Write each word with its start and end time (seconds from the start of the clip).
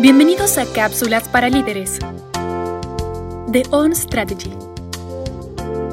Bienvenidos 0.00 0.58
a 0.58 0.72
Cápsulas 0.72 1.28
para 1.28 1.48
Líderes 1.48 1.98
de 3.48 3.64
On 3.72 3.92
Strategy. 3.92 4.52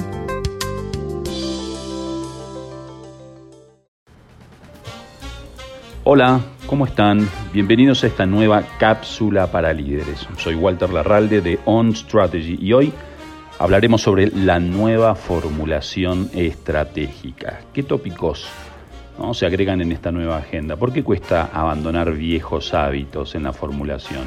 Hola, 6.05 6.39
¿cómo 6.65 6.85
están? 6.85 7.29
Bienvenidos 7.51 8.05
a 8.05 8.07
esta 8.07 8.25
nueva 8.25 8.63
cápsula 8.79 9.51
para 9.51 9.73
líderes. 9.73 10.25
Soy 10.37 10.55
Walter 10.55 10.89
Larralde 10.89 11.41
de 11.41 11.59
On 11.65 11.93
Strategy 11.93 12.57
y 12.61 12.71
hoy 12.71 12.93
hablaremos 13.59 14.01
sobre 14.01 14.27
la 14.27 14.61
nueva 14.61 15.15
formulación 15.15 16.29
estratégica. 16.33 17.59
¿Qué 17.73 17.83
tópicos 17.83 18.47
¿no? 19.17 19.33
se 19.33 19.45
agregan 19.45 19.81
en 19.81 19.91
esta 19.91 20.11
nueva 20.11 20.37
agenda? 20.37 20.75
¿Por 20.75 20.93
qué 20.93 21.03
cuesta 21.03 21.49
abandonar 21.53 22.13
viejos 22.13 22.73
hábitos 22.73 23.35
en 23.35 23.43
la 23.43 23.53
formulación? 23.53 24.25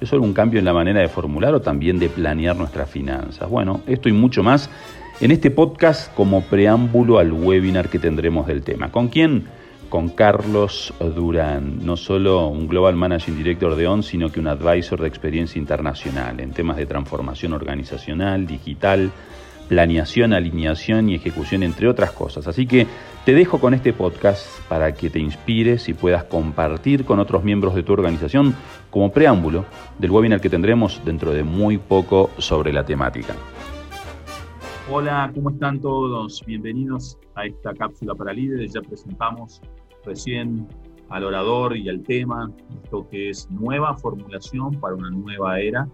¿Es 0.00 0.08
solo 0.08 0.22
un 0.22 0.32
cambio 0.32 0.58
en 0.58 0.64
la 0.64 0.72
manera 0.72 1.00
de 1.00 1.08
formular 1.08 1.54
o 1.54 1.60
también 1.60 1.98
de 1.98 2.08
planear 2.08 2.56
nuestras 2.56 2.88
finanzas? 2.88 3.48
Bueno, 3.48 3.82
esto 3.86 4.08
y 4.08 4.12
mucho 4.12 4.42
más 4.42 4.70
en 5.20 5.30
este 5.30 5.50
podcast 5.50 6.14
como 6.14 6.40
preámbulo 6.42 7.18
al 7.18 7.32
webinar 7.32 7.90
que 7.90 7.98
tendremos 7.98 8.46
del 8.46 8.62
tema. 8.62 8.90
¿Con 8.90 9.08
quién? 9.08 9.44
Con 9.90 10.08
Carlos 10.08 10.94
Durán, 10.98 11.84
no 11.84 11.98
solo 11.98 12.46
un 12.46 12.68
Global 12.68 12.96
Managing 12.96 13.36
Director 13.36 13.74
de 13.74 13.86
ON, 13.86 14.02
sino 14.02 14.32
que 14.32 14.40
un 14.40 14.46
advisor 14.46 15.00
de 15.00 15.08
experiencia 15.08 15.58
internacional 15.58 16.40
en 16.40 16.52
temas 16.52 16.78
de 16.78 16.86
transformación 16.86 17.52
organizacional, 17.52 18.46
digital, 18.46 19.10
planeación, 19.70 20.32
alineación 20.32 21.08
y 21.08 21.14
ejecución, 21.14 21.62
entre 21.62 21.86
otras 21.86 22.10
cosas. 22.10 22.48
Así 22.48 22.66
que 22.66 22.88
te 23.24 23.34
dejo 23.34 23.60
con 23.60 23.72
este 23.72 23.92
podcast 23.92 24.44
para 24.68 24.92
que 24.92 25.10
te 25.10 25.20
inspires 25.20 25.88
y 25.88 25.94
puedas 25.94 26.24
compartir 26.24 27.04
con 27.04 27.20
otros 27.20 27.44
miembros 27.44 27.76
de 27.76 27.84
tu 27.84 27.92
organización 27.92 28.52
como 28.90 29.12
preámbulo 29.12 29.64
del 29.96 30.10
webinar 30.10 30.40
que 30.40 30.50
tendremos 30.50 31.00
dentro 31.04 31.32
de 31.32 31.44
muy 31.44 31.78
poco 31.78 32.30
sobre 32.38 32.72
la 32.72 32.84
temática. 32.84 33.36
Hola, 34.90 35.30
¿cómo 35.32 35.50
están 35.50 35.80
todos? 35.80 36.42
Bienvenidos 36.44 37.16
a 37.36 37.46
esta 37.46 37.72
cápsula 37.72 38.16
para 38.16 38.32
líderes. 38.32 38.72
Ya 38.72 38.80
presentamos 38.80 39.62
recién 40.04 40.66
al 41.10 41.22
orador 41.22 41.76
y 41.76 41.88
al 41.88 42.02
tema, 42.02 42.50
esto 42.82 43.06
que 43.08 43.30
es 43.30 43.48
nueva 43.52 43.96
formulación 43.96 44.80
para 44.80 44.96
una 44.96 45.10
nueva 45.10 45.60
era. 45.60 45.86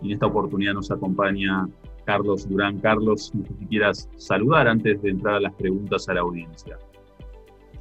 Y 0.00 0.06
en 0.06 0.12
esta 0.12 0.26
oportunidad 0.26 0.74
nos 0.74 0.92
acompaña 0.92 1.66
Carlos 2.04 2.48
Durán. 2.48 2.78
Carlos, 2.80 3.32
si 3.58 3.66
quieras 3.66 4.08
saludar 4.16 4.68
antes 4.68 5.00
de 5.02 5.10
entrar 5.10 5.34
a 5.34 5.40
las 5.40 5.54
preguntas 5.54 6.08
a 6.08 6.14
la 6.14 6.20
audiencia. 6.20 6.78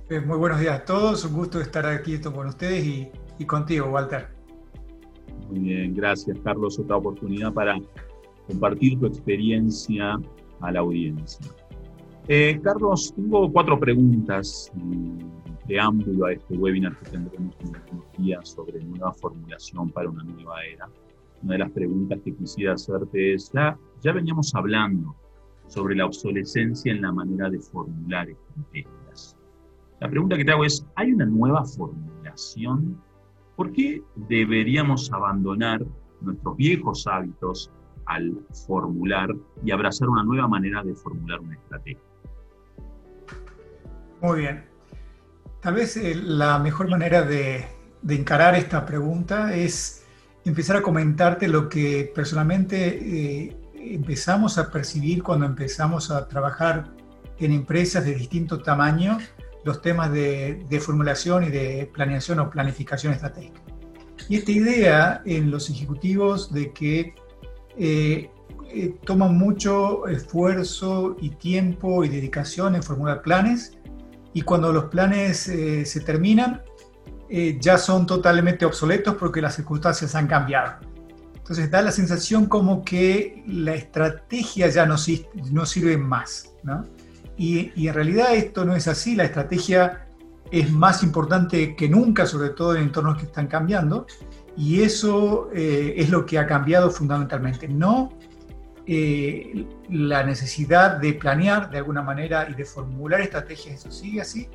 Eh, 0.10 0.20
muy 0.20 0.38
buenos 0.38 0.60
días 0.60 0.82
a 0.82 0.86
todos, 0.86 1.24
un 1.26 1.34
gusto 1.34 1.62
estar 1.62 1.86
aquí 1.86 2.20
con 2.20 2.48
ustedes 2.48 2.86
y, 2.86 3.10
y 3.40 3.46
contigo, 3.46 3.88
Walter. 3.88 4.28
Muy 5.50 5.60
bien, 5.60 5.96
gracias 5.96 6.38
Carlos. 6.44 6.78
Otra 6.80 6.98
oportunidad 6.98 7.54
para 7.54 7.80
compartir 8.48 9.00
tu 9.00 9.06
experiencia 9.06 10.20
a 10.62 10.72
la 10.72 10.80
audiencia. 10.80 11.48
Eh, 12.28 12.60
Carlos, 12.64 13.14
tengo 13.16 13.52
cuatro 13.52 13.78
preguntas 13.78 14.72
de 15.68 15.80
ámbito 15.80 16.26
a 16.26 16.34
este 16.34 16.58
webinar 16.58 16.98
que 17.00 17.12
tendremos 17.12 17.56
en 17.62 17.70
unos 17.92 18.12
días 18.18 18.50
sobre 18.50 18.82
nueva 18.84 19.12
formulación 19.14 19.90
para 19.90 20.10
una 20.10 20.24
nueva 20.24 20.64
era. 20.64 20.90
Una 21.44 21.53
de 21.53 21.59
las 21.59 21.72
preguntas 21.72 22.19
que 22.23 22.36
quisiera 22.36 22.73
hacerte 22.73 23.33
es, 23.33 23.52
ya, 23.53 23.77
ya 24.02 24.11
veníamos 24.13 24.53
hablando 24.55 25.16
sobre 25.67 25.95
la 25.95 26.05
obsolescencia 26.05 26.91
en 26.91 27.02
la 27.02 27.11
manera 27.11 27.49
de 27.49 27.59
formular 27.59 28.30
estrategias. 28.30 29.38
La 29.99 30.09
pregunta 30.09 30.38
que 30.38 30.45
te 30.45 30.52
hago 30.52 30.66
es, 30.66 30.86
¿hay 30.95 31.11
una 31.11 31.25
nueva 31.25 31.64
formulación? 31.66 33.02
¿Por 33.55 33.71
qué 33.71 34.02
deberíamos 34.16 35.11
abandonar 35.11 35.86
nuestros 36.21 36.55
viejos 36.58 37.05
hábitos 37.08 37.71
al 38.05 38.33
formular 38.67 39.30
y 39.64 39.71
abrazar 39.71 40.09
una 40.09 40.23
nueva 40.23 40.48
manera 40.48 40.83
de 40.83 40.93
formular 40.95 41.39
una 41.39 41.55
estrategia. 41.55 42.03
Muy 44.21 44.39
bien. 44.39 44.65
Tal 45.61 45.76
vez 45.76 45.98
eh, 45.98 46.15
la 46.15 46.59
mejor 46.59 46.89
manera 46.89 47.23
de, 47.23 47.65
encarar 48.08 48.55
esta 48.55 48.86
pregunta 48.86 49.55
es 49.55 50.02
empezar 50.45 50.77
a 50.77 50.81
comentarte 50.81 51.48
lo 51.48 51.70
que 51.70 52.11
personalmente 52.14 52.87
eh, 52.87 53.58
empezamos 53.76 54.58
a 54.58 54.71
percibir 54.71 55.23
cuando 55.23 55.45
empezamos 55.45 56.11
a 56.11 56.27
trabajar 56.27 56.92
en 57.39 57.52
empresas 57.52 58.05
de 58.05 58.15
distinto 58.15 58.61
tamaño 58.61 59.17
los 59.64 59.82
temas 59.82 60.11
de, 60.11 60.64
de 60.70 60.80
formulación 60.80 61.43
y 61.45 61.49
de 61.49 61.89
planeación 61.93 62.39
o 62.39 62.49
planificación 62.49 63.14
estratégica. 63.14 63.61
Y 64.30 64.37
esta 64.37 64.52
idea 64.52 65.21
en 65.26 65.52
los 65.52 65.70
ejecutivos 65.70 66.52
de 66.53 66.71
que 66.71 67.15
eh, 67.77 68.30
eh, 68.70 68.95
toma 69.03 69.27
mucho 69.27 70.08
esfuerzo 70.08 71.15
y 71.20 71.30
tiempo 71.30 72.03
y 72.03 72.09
dedicación 72.09 72.76
en 72.76 72.83
formular 72.83 73.21
planes 73.21 73.77
y 74.33 74.42
cuando 74.42 74.71
los 74.71 74.86
planes 74.86 75.48
eh, 75.48 75.86
se 75.86 75.99
terminan 75.99 76.61
ya 77.30 77.78
son 77.78 78.06
totalmente 78.06 78.66
obsoletos 78.66 79.16
porque 79.16 79.42
las 79.42 79.56
circunstancias 79.56 80.14
han 80.16 80.28
cambiado. 80.28 80.73
Entonces 81.36 81.70
da 81.70 81.82
la 81.82 81.92
sensación 81.92 82.45
como 82.45 82.86
que 82.86 83.44
la 83.48 83.73
estrategia 83.73 84.70
ya 84.70 84.86
no, 84.86 84.95
no 85.52 85.66
sirve 85.66 85.98
más. 85.98 86.54
Y, 87.36 87.72
y, 87.76 87.88
en 87.88 87.94
realidad 87.94 88.36
esto 88.36 88.64
no 88.64 88.76
es 88.76 88.88
así, 88.88 89.16
la 89.16 89.23
estrategia 89.26 90.08
es 90.52 90.72
más 90.72 91.04
importante 91.04 91.76
que 91.76 91.89
nunca, 91.89 92.26
sobre 92.28 92.52
todo 92.52 92.76
en 92.76 92.83
entornos 92.83 93.17
que 93.17 93.26
están 93.26 93.48
cambiando, 93.48 94.06
y 94.56 94.83
eso 94.83 95.50
eh, 95.54 95.95
es 95.98 96.10
lo 96.10 96.26
que 96.26 96.38
ha 96.38 96.45
cambiado 96.45 96.92
fundamentalmente, 96.92 97.67
no 97.67 98.10
eh, 98.86 99.66
la 99.89 100.23
necesidad 100.23 100.98
de 100.98 101.14
planear 101.14 101.72
de 101.72 101.80
alguna 101.80 102.02
manera 102.04 102.48
y 102.50 102.54
de 102.54 102.66
formular 102.66 103.22
estrategias, 103.22 103.80
eso 103.80 103.92
sigue 103.92 104.22
así. 104.22 104.48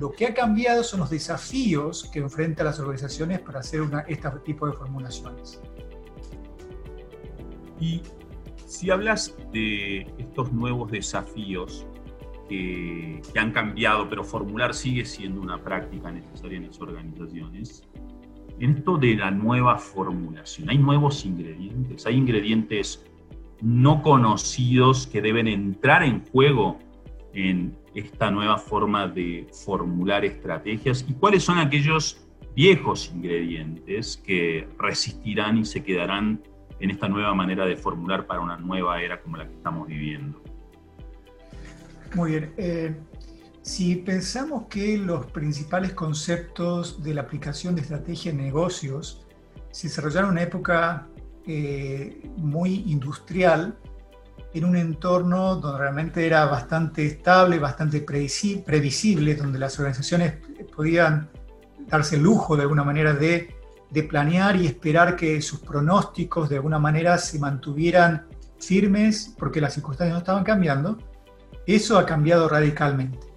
Lo 0.00 0.10
que 0.10 0.24
ha 0.24 0.32
cambiado 0.32 0.82
son 0.82 1.00
los 1.00 1.10
desafíos 1.10 2.08
que 2.10 2.20
enfrentan 2.20 2.64
las 2.64 2.80
organizaciones 2.80 3.38
para 3.40 3.60
hacer 3.60 3.82
una, 3.82 4.00
este 4.08 4.30
tipo 4.46 4.66
de 4.66 4.72
formulaciones. 4.72 5.60
Y 7.78 8.00
si 8.64 8.90
hablas 8.90 9.36
de 9.52 10.06
estos 10.16 10.52
nuevos 10.52 10.90
desafíos 10.90 11.86
que, 12.48 13.20
que 13.30 13.38
han 13.38 13.52
cambiado, 13.52 14.08
pero 14.08 14.24
formular 14.24 14.72
sigue 14.72 15.04
siendo 15.04 15.38
una 15.38 15.62
práctica 15.62 16.10
necesaria 16.10 16.56
en 16.56 16.68
las 16.68 16.80
organizaciones, 16.80 17.82
esto 18.58 18.96
de 18.96 19.16
la 19.16 19.30
nueva 19.30 19.76
formulación. 19.76 20.70
Hay 20.70 20.78
nuevos 20.78 21.26
ingredientes, 21.26 22.06
hay 22.06 22.16
ingredientes 22.16 23.04
no 23.60 24.00
conocidos 24.00 25.06
que 25.06 25.20
deben 25.20 25.46
entrar 25.46 26.02
en 26.02 26.24
juego 26.24 26.78
en 27.34 27.76
esta 27.94 28.30
nueva 28.30 28.58
forma 28.58 29.08
de 29.08 29.46
formular 29.64 30.24
estrategias 30.24 31.04
y 31.08 31.14
cuáles 31.14 31.42
son 31.42 31.58
aquellos 31.58 32.26
viejos 32.54 33.10
ingredientes 33.14 34.16
que 34.16 34.68
resistirán 34.78 35.58
y 35.58 35.64
se 35.64 35.82
quedarán 35.82 36.40
en 36.80 36.90
esta 36.90 37.08
nueva 37.08 37.34
manera 37.34 37.66
de 37.66 37.76
formular 37.76 38.26
para 38.26 38.40
una 38.40 38.56
nueva 38.56 39.00
era 39.02 39.20
como 39.20 39.36
la 39.36 39.46
que 39.46 39.54
estamos 39.54 39.86
viviendo. 39.86 40.40
Muy 42.14 42.30
bien. 42.32 42.52
Eh, 42.56 42.96
si 43.62 43.96
pensamos 43.96 44.66
que 44.68 44.96
los 44.96 45.26
principales 45.26 45.92
conceptos 45.92 47.02
de 47.02 47.14
la 47.14 47.22
aplicación 47.22 47.74
de 47.74 47.82
estrategia 47.82 48.30
en 48.30 48.38
negocios 48.38 49.26
se 49.70 49.88
desarrollaron 49.88 50.30
en 50.30 50.32
una 50.32 50.42
época 50.42 51.08
eh, 51.46 52.30
muy 52.36 52.84
industrial, 52.86 53.78
en 54.52 54.64
un 54.64 54.76
entorno 54.76 55.56
donde 55.56 55.78
realmente 55.78 56.26
era 56.26 56.44
bastante 56.46 57.06
estable, 57.06 57.58
bastante 57.58 58.00
previsible, 58.00 59.34
donde 59.34 59.58
las 59.58 59.78
organizaciones 59.78 60.34
podían 60.74 61.28
darse 61.88 62.16
el 62.16 62.22
lujo 62.22 62.56
de 62.56 62.62
alguna 62.62 62.84
manera 62.84 63.12
de, 63.14 63.54
de 63.90 64.02
planear 64.02 64.56
y 64.56 64.66
esperar 64.66 65.16
que 65.16 65.40
sus 65.40 65.60
pronósticos 65.60 66.48
de 66.48 66.56
alguna 66.56 66.78
manera 66.78 67.18
se 67.18 67.38
mantuvieran 67.38 68.26
firmes 68.58 69.34
porque 69.38 69.60
las 69.60 69.74
circunstancias 69.74 70.14
no 70.14 70.18
estaban 70.18 70.44
cambiando, 70.44 70.98
eso 71.66 71.98
ha 71.98 72.06
cambiado 72.06 72.48
radicalmente. 72.48 73.30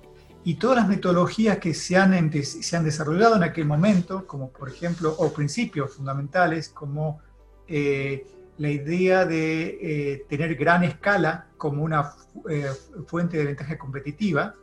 Y 0.45 0.55
todas 0.55 0.77
las 0.77 0.87
metodologías 0.89 1.59
que 1.59 1.73
se 1.73 1.95
han, 1.95 2.31
se 2.43 2.75
han 2.75 2.83
desarrollado 2.83 3.37
en 3.37 3.43
aquel 3.43 3.65
momento, 3.65 4.27
como 4.27 4.49
por 4.49 4.69
ejemplo, 4.69 5.15
o 5.17 5.31
principios 5.31 5.93
fundamentales, 5.93 6.69
como 6.69 7.21
eh, 7.67 8.25
la 8.57 8.69
idea 8.69 9.25
de 9.25 9.77
eh, 9.81 10.25
tener 10.29 10.55
gran 10.55 10.83
escala 10.83 11.47
como 11.57 11.83
una 11.83 12.13
eh, 12.49 12.69
fuente 13.07 13.37
de 13.37 13.45
ventaja 13.45 13.77
competitiva, 13.77 14.55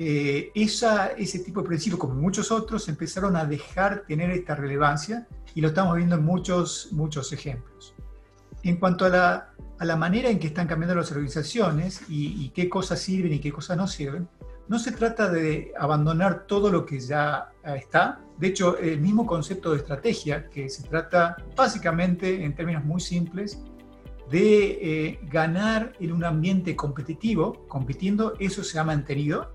esa, 0.00 1.08
ese 1.08 1.40
tipo 1.40 1.60
de 1.60 1.66
principios, 1.66 1.98
como 1.98 2.14
muchos 2.14 2.52
otros, 2.52 2.88
empezaron 2.88 3.34
a 3.34 3.44
dejar 3.44 4.04
tener 4.06 4.30
esta 4.30 4.54
relevancia 4.54 5.26
y 5.56 5.60
lo 5.60 5.68
estamos 5.68 5.96
viendo 5.96 6.14
en 6.14 6.24
muchos, 6.24 6.90
muchos 6.92 7.32
ejemplos. 7.32 7.96
En 8.62 8.76
cuanto 8.76 9.06
a 9.06 9.08
la, 9.08 9.54
a 9.76 9.84
la 9.84 9.96
manera 9.96 10.30
en 10.30 10.38
que 10.38 10.46
están 10.46 10.68
cambiando 10.68 10.94
las 10.94 11.10
organizaciones 11.10 12.02
y, 12.08 12.44
y 12.44 12.50
qué 12.50 12.68
cosas 12.68 13.00
sirven 13.00 13.32
y 13.32 13.40
qué 13.40 13.50
cosas 13.50 13.76
no 13.76 13.88
sirven, 13.88 14.28
no 14.68 14.78
se 14.78 14.92
trata 14.92 15.30
de 15.30 15.72
abandonar 15.78 16.46
todo 16.46 16.70
lo 16.70 16.84
que 16.84 17.00
ya 17.00 17.52
está. 17.64 18.20
De 18.36 18.48
hecho, 18.48 18.78
el 18.78 19.00
mismo 19.00 19.26
concepto 19.26 19.72
de 19.72 19.78
estrategia, 19.78 20.48
que 20.48 20.68
se 20.68 20.82
trata 20.82 21.36
básicamente, 21.56 22.44
en 22.44 22.54
términos 22.54 22.84
muy 22.84 23.00
simples, 23.00 23.62
de 24.30 24.78
eh, 24.82 25.20
ganar 25.30 25.94
en 26.00 26.12
un 26.12 26.22
ambiente 26.22 26.76
competitivo, 26.76 27.66
compitiendo, 27.66 28.34
eso 28.38 28.62
se 28.62 28.78
ha 28.78 28.84
mantenido. 28.84 29.52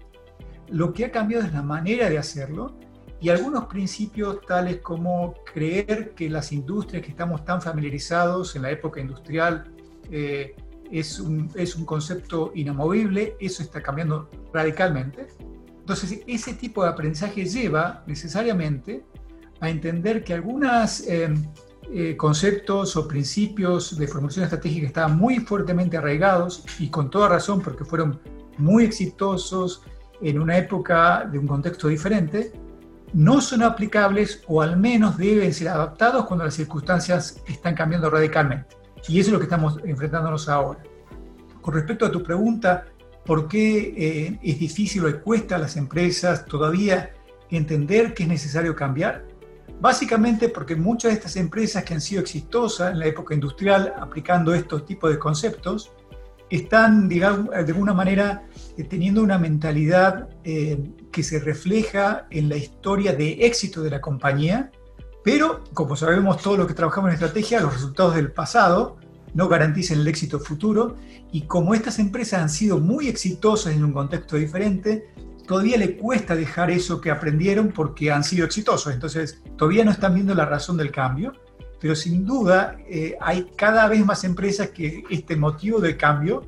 Lo 0.70 0.94
que 0.94 1.06
ha 1.06 1.12
cambiado 1.12 1.46
es 1.46 1.54
la 1.54 1.62
manera 1.62 2.10
de 2.10 2.18
hacerlo 2.18 2.76
y 3.22 3.30
algunos 3.30 3.66
principios 3.66 4.42
tales 4.42 4.78
como 4.78 5.36
creer 5.54 6.14
que 6.16 6.30
las 6.30 6.52
industrias 6.52 7.04
que 7.04 7.12
estamos 7.12 7.46
tan 7.46 7.62
familiarizados 7.62 8.56
en 8.56 8.64
la 8.64 8.72
época 8.72 9.00
industrial 9.00 9.72
eh, 10.12 10.56
es, 11.00 11.20
un, 11.20 11.50
concepto 11.86 12.52
inamovible, 12.54 13.36
eso 13.40 13.64
está 13.64 13.82
cambiando 13.82 14.30
radicalmente. 14.54 15.28
Entonces, 15.80 16.22
ese 16.28 16.54
tipo 16.54 16.84
de 16.84 16.90
aprendizaje 16.90 17.46
lleva 17.46 18.04
necesariamente 18.06 19.04
a 19.60 19.70
entender 19.70 20.24
que 20.24 20.34
algunos 20.34 21.02
eh, 21.02 21.34
eh, 21.92 22.16
conceptos 22.16 22.96
o 22.96 23.08
principios 23.08 23.98
de 23.98 24.08
formulación 24.08 24.44
estratégica 24.44 24.88
estaban 24.88 25.18
muy 25.18 25.40
fuertemente 25.40 25.98
arraigados 25.98 26.64
y 26.80 26.90
con 26.90 27.10
toda 27.10 27.28
razón 27.28 27.62
porque 27.62 27.84
fueron 27.84 28.20
muy 28.58 28.86
exitosos 28.86 29.82
en 30.22 30.40
una 30.40 30.58
época 30.58 31.28
de 31.30 31.40
un 31.40 31.48
contexto 31.48 31.88
diferente, 31.88 32.54
no 33.14 33.42
son 33.42 33.64
aplicables 33.64 34.44
o 34.48 34.62
al 34.62 34.78
menos 34.78 35.18
deben 35.18 35.54
ser 35.54 35.70
adaptados 35.70 36.26
cuando 36.26 36.46
las 36.46 36.54
circunstancias 36.54 37.42
están 37.48 37.76
cambiando 37.76 38.10
radicalmente. 38.10 38.83
Y 39.08 39.20
eso 39.20 39.30
es 39.30 39.34
lo 39.34 39.40
que 39.40 39.46
estamos 39.46 39.80
enfrentándonos 39.84 40.48
ahora. 40.50 40.82
Con 41.62 41.74
respecto 41.74 42.06
a 42.06 42.12
tu 42.12 42.22
pregunta, 42.24 42.86
¿por 43.26 43.48
qué 43.48 43.94
eh, 43.98 44.40
es 44.42 44.60
difícil 44.60 45.06
o 45.06 45.22
cuesta 45.22 45.56
a 45.56 45.60
las 45.60 45.78
empresas 45.78 46.46
todavía 46.46 47.14
entender 47.50 48.14
que 48.14 48.24
es 48.24 48.30
necesario 48.30 48.76
cambiar? 48.76 49.26
Básicamente 49.80 50.50
porque 50.50 50.76
muchas 50.76 51.12
de 51.12 51.18
estas 51.18 51.36
empresas 51.36 51.84
que 51.84 51.94
han 51.94 52.02
sido 52.02 52.22
exitosas 52.22 52.92
en 52.92 53.00
la 53.00 53.08
época 53.08 53.34
industrial 53.34 53.94
aplicando 54.00 54.54
estos 54.54 54.86
tipos 54.86 55.12
de 55.12 55.20
conceptos, 55.20 55.92
están, 56.50 57.10
digamos, 57.10 57.50
de 57.50 57.72
alguna 57.72 57.94
manera 57.94 58.44
eh, 58.78 58.84
teniendo 58.84 59.24
una 59.24 59.40
mentalidad 59.40 60.30
eh, 60.44 60.78
que 61.12 61.24
se 61.24 61.40
refleja 61.40 62.28
en 62.30 62.50
la 62.50 62.58
historia 62.58 63.14
de 63.14 63.46
éxito 63.46 63.82
de 63.82 63.90
la 63.90 64.00
compañía, 64.00 64.72
pero 65.24 65.64
como 65.74 65.96
sabemos 65.96 66.42
todo 66.42 66.58
lo 66.58 66.68
que 66.68 66.74
trabajamos 66.74 67.10
en 67.10 67.16
estrategia, 67.16 67.62
los 67.62 67.74
resultados 67.74 68.16
del 68.16 68.32
pasado 68.32 68.98
no 69.34 69.48
garantizan 69.48 70.00
el 70.00 70.08
éxito 70.08 70.40
futuro 70.40 70.96
y 71.32 71.42
como 71.44 71.74
estas 71.74 72.00
empresas 72.00 72.42
han 72.42 72.50
sido 72.50 72.80
muy 72.80 73.08
exitosas 73.08 73.74
en 73.74 73.84
un 73.84 73.94
contexto 73.94 74.36
diferente, 74.36 75.10
todavía 75.48 75.78
le 75.78 75.98
cuesta 75.98 76.36
dejar 76.36 76.70
eso 76.72 77.02
que 77.02 77.10
aprendieron 77.10 77.70
porque 77.70 78.12
han 78.12 78.24
sido 78.24 78.46
exitosos. 78.46 78.94
Entonces, 78.94 79.42
todavía 79.58 79.84
no 79.84 79.92
están 79.92 80.14
viendo 80.14 80.36
la 80.36 80.46
razón 80.46 80.78
del 80.78 80.92
cambio, 80.92 81.34
pero 81.80 81.96
sin 81.96 82.26
duda 82.26 82.78
eh, 82.88 83.18
hay 83.20 83.50
cada 83.56 83.88
vez 83.88 84.06
más 84.06 84.24
empresas 84.24 84.70
que 84.70 85.04
este 85.10 85.36
motivo 85.36 85.80
de 85.80 85.98
cambio 85.98 86.46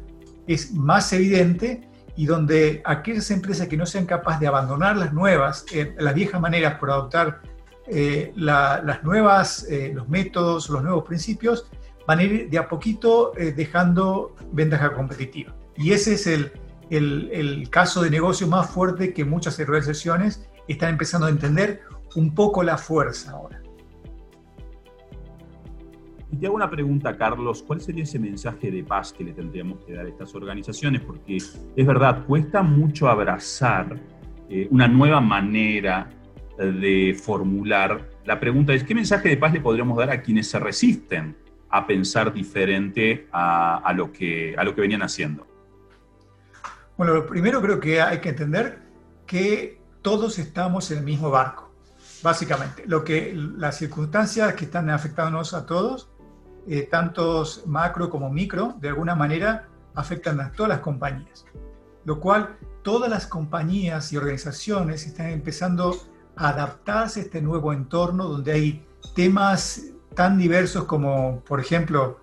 es 0.47 0.73
más 0.73 1.11
evidente 1.13 1.89
y 2.15 2.25
donde 2.25 2.81
aquellas 2.85 3.29
empresas 3.31 3.67
que 3.67 3.75
no 3.75 3.85
sean 3.85 4.05
capaces 4.05 4.39
de 4.39 4.47
abandonar 4.47 4.95
las 4.95 5.11
nuevas, 5.11 5.65
eh, 5.73 5.93
las 5.97 6.13
viejas 6.13 6.39
maneras 6.39 6.79
por 6.79 6.91
adoptar 6.91 7.41
eh, 7.87 8.33
las 8.35 9.03
nuevas, 9.03 9.67
los 9.93 10.07
métodos, 10.09 10.69
los 10.69 10.83
nuevos 10.83 11.03
principios, 11.03 11.69
van 12.07 12.19
a 12.19 12.23
ir 12.23 12.49
de 12.49 12.57
a 12.57 12.67
poquito 12.67 13.31
dejando 13.55 14.35
ventaja 14.51 14.93
competitiva. 14.93 15.55
Y 15.77 15.91
ese 15.91 16.13
es 16.13 16.27
el, 16.27 16.51
el, 16.89 17.69
caso 17.69 18.01
de 18.01 18.09
negocio 18.09 18.47
más 18.47 18.69
fuerte 18.69 19.13
que 19.13 19.25
muchas 19.25 19.59
organizaciones 19.59 20.47
están 20.67 20.91
empezando 20.91 21.27
a 21.27 21.29
entender 21.29 21.81
un 22.15 22.33
poco 22.33 22.63
la 22.63 22.77
fuerza 22.77 23.31
ahora. 23.31 23.61
Y 26.31 26.37
te 26.37 26.47
hago 26.47 26.55
una 26.55 26.69
pregunta, 26.69 27.15
Carlos, 27.17 27.63
¿cuál 27.63 27.79
sería 27.81 28.03
ese 28.03 28.19
mensaje 28.19 28.71
de 28.71 28.83
paz 28.83 29.13
que 29.13 29.23
le 29.23 29.33
tendríamos 29.33 29.83
que 29.85 29.93
dar 29.93 30.05
a 30.05 30.09
estas 30.09 30.33
organizaciones? 30.35 31.01
Porque 31.01 31.37
es 31.37 31.85
verdad, 31.87 32.25
cuesta 32.25 32.61
mucho 32.61 33.07
abrazar 33.07 33.99
eh, 34.49 34.67
una 34.71 34.87
nueva 34.87 35.21
manera 35.21 36.09
de 36.57 37.17
formular. 37.21 38.09
La 38.25 38.39
pregunta 38.39 38.73
es, 38.73 38.83
¿qué 38.83 38.95
mensaje 38.95 39.29
de 39.29 39.37
paz 39.37 39.53
le 39.53 39.61
podríamos 39.61 39.97
dar 39.97 40.09
a 40.09 40.21
quienes 40.21 40.49
se 40.49 40.59
resisten 40.59 41.35
a 41.69 41.85
pensar 41.85 42.33
diferente 42.33 43.27
a, 43.31 43.93
lo, 43.95 44.11
que, 44.11 44.55
a 44.57 44.63
lo 44.63 44.73
que 44.73 44.81
venían 44.81 45.01
haciendo? 45.01 45.45
Bueno, 46.97 47.13
lo 47.13 47.27
primero 47.27 47.61
creo 47.61 47.79
que 47.79 48.01
hay 48.01 48.19
que 48.19 48.29
entender 48.29 48.79
que 49.25 49.81
todos 50.01 50.39
estamos 50.39 50.91
en 50.91 50.99
el 50.99 51.03
mismo 51.03 51.29
barco, 51.29 51.71
básicamente. 52.23 52.83
Lo 52.85 53.03
que 53.03 53.33
las 53.35 53.77
circunstancias 53.77 54.53
que 54.53 54.65
están 54.65 54.89
afectándonos 54.89 55.53
a 55.53 55.65
todos, 55.65 56.09
eh, 56.67 56.83
tantos 56.83 57.63
macro 57.67 58.09
como 58.09 58.29
micro, 58.29 58.75
de 58.79 58.89
alguna 58.89 59.15
manera 59.15 59.67
afectan 59.93 60.39
a 60.39 60.51
todas 60.51 60.69
las 60.69 60.79
compañías. 60.79 61.45
Lo 62.05 62.19
cual 62.19 62.57
todas 62.83 63.09
las 63.09 63.27
compañías 63.27 64.13
y 64.13 64.17
organizaciones 64.17 65.05
están 65.05 65.31
empezando 65.31 65.95
a 66.35 66.49
adaptarse 66.49 67.19
a 67.19 67.23
este 67.23 67.41
nuevo 67.41 67.73
entorno 67.73 68.27
donde 68.27 68.51
hay 68.51 68.85
temas 69.15 69.83
tan 70.13 70.37
diversos 70.37 70.85
como, 70.85 71.41
por 71.41 71.59
ejemplo, 71.59 72.19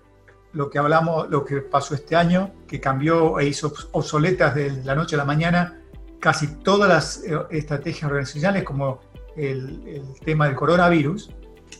lo 0.51 0.69
que 0.69 0.77
hablamos, 0.77 1.29
lo 1.29 1.43
que 1.43 1.57
pasó 1.61 1.95
este 1.95 2.15
año, 2.15 2.53
que 2.67 2.79
cambió 2.79 3.39
e 3.39 3.47
hizo 3.47 3.73
obsoletas 3.91 4.55
de 4.55 4.83
la 4.83 4.95
noche 4.95 5.15
a 5.15 5.17
la 5.17 5.25
mañana 5.25 5.79
casi 6.19 6.47
todas 6.63 6.87
las 6.87 7.23
eh, 7.23 7.37
estrategias 7.51 8.03
organizacionales, 8.03 8.63
como 8.63 9.01
el, 9.35 10.03
tema 10.23 10.45
del 10.45 10.55
coronavirus, 10.55 11.31